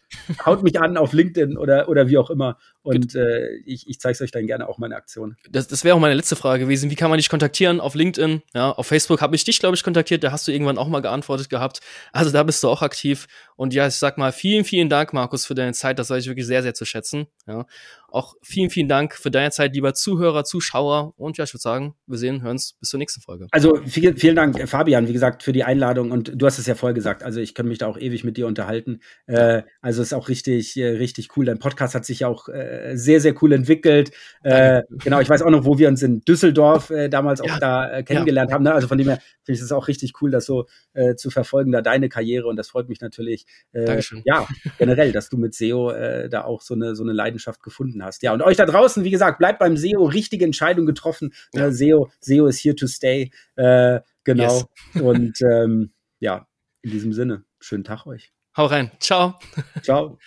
[0.44, 2.58] haut mich an auf LinkedIn oder, oder wie auch immer.
[2.82, 5.36] Und äh, ich, ich zeige es euch dann gerne auch meine Aktion.
[5.50, 6.90] Das, das wäre auch meine letzte Frage gewesen.
[6.90, 7.80] Wie kann man dich kontaktieren?
[7.80, 10.24] Auf LinkedIn, ja, auf Facebook habe ich dich, glaube ich, kontaktiert.
[10.24, 11.80] Da hast du irgendwann auch mal geantwortet gehabt.
[12.12, 13.28] Also da bist du auch aktiv.
[13.56, 15.98] Und ja, ich sag mal, vielen, vielen Dank, Markus, für deine Zeit.
[15.98, 17.26] Das weiß ich wirklich sehr, sehr zu schätzen.
[17.46, 17.66] Ja.
[18.10, 21.12] Auch vielen, vielen Dank für deine Zeit, lieber Zuhörer, Zuschauer.
[21.16, 23.48] Und ja, ich würde sagen, wir sehen, hören uns bis zur nächsten Folge.
[23.50, 26.10] Also vielen, vielen Dank, Fabian, wie gesagt, für die Einladung.
[26.10, 27.22] Und du hast es ja vorher gesagt.
[27.22, 29.00] Also ich könnte mich da auch ewig mit dir unterhalten.
[29.26, 31.44] Äh, also ist auch richtig, äh, richtig cool.
[31.44, 34.10] Dein Podcast hat sich ja auch äh, sehr, sehr cool entwickelt.
[34.42, 37.52] Äh, genau, ich weiß auch noch, wo wir uns in Düsseldorf äh, damals ja.
[37.52, 38.54] auch da äh, kennengelernt ja.
[38.54, 38.64] haben.
[38.64, 38.72] Ne?
[38.72, 41.72] Also von dem her finde ich es auch richtig cool, das so äh, zu verfolgen,
[41.72, 42.48] da deine Karriere.
[42.48, 43.44] Und das freut mich natürlich.
[43.72, 44.22] Äh, Dankeschön.
[44.24, 44.48] Ja,
[44.78, 48.22] generell, dass du mit SEO äh, da auch so eine, so eine Leidenschaft gefunden hast.
[48.22, 51.32] Ja, und euch da draußen, wie gesagt, bleibt beim SEO, richtige Entscheidung getroffen.
[51.54, 51.66] Ja.
[51.66, 53.30] Äh, SEO, SEO ist here to stay.
[53.56, 54.42] Äh, genau.
[54.42, 54.66] Yes.
[55.02, 56.46] Und ähm, ja,
[56.82, 58.32] in diesem Sinne, schönen Tag euch.
[58.56, 58.90] Hau rein.
[58.98, 59.38] Ciao.
[59.82, 60.18] Ciao.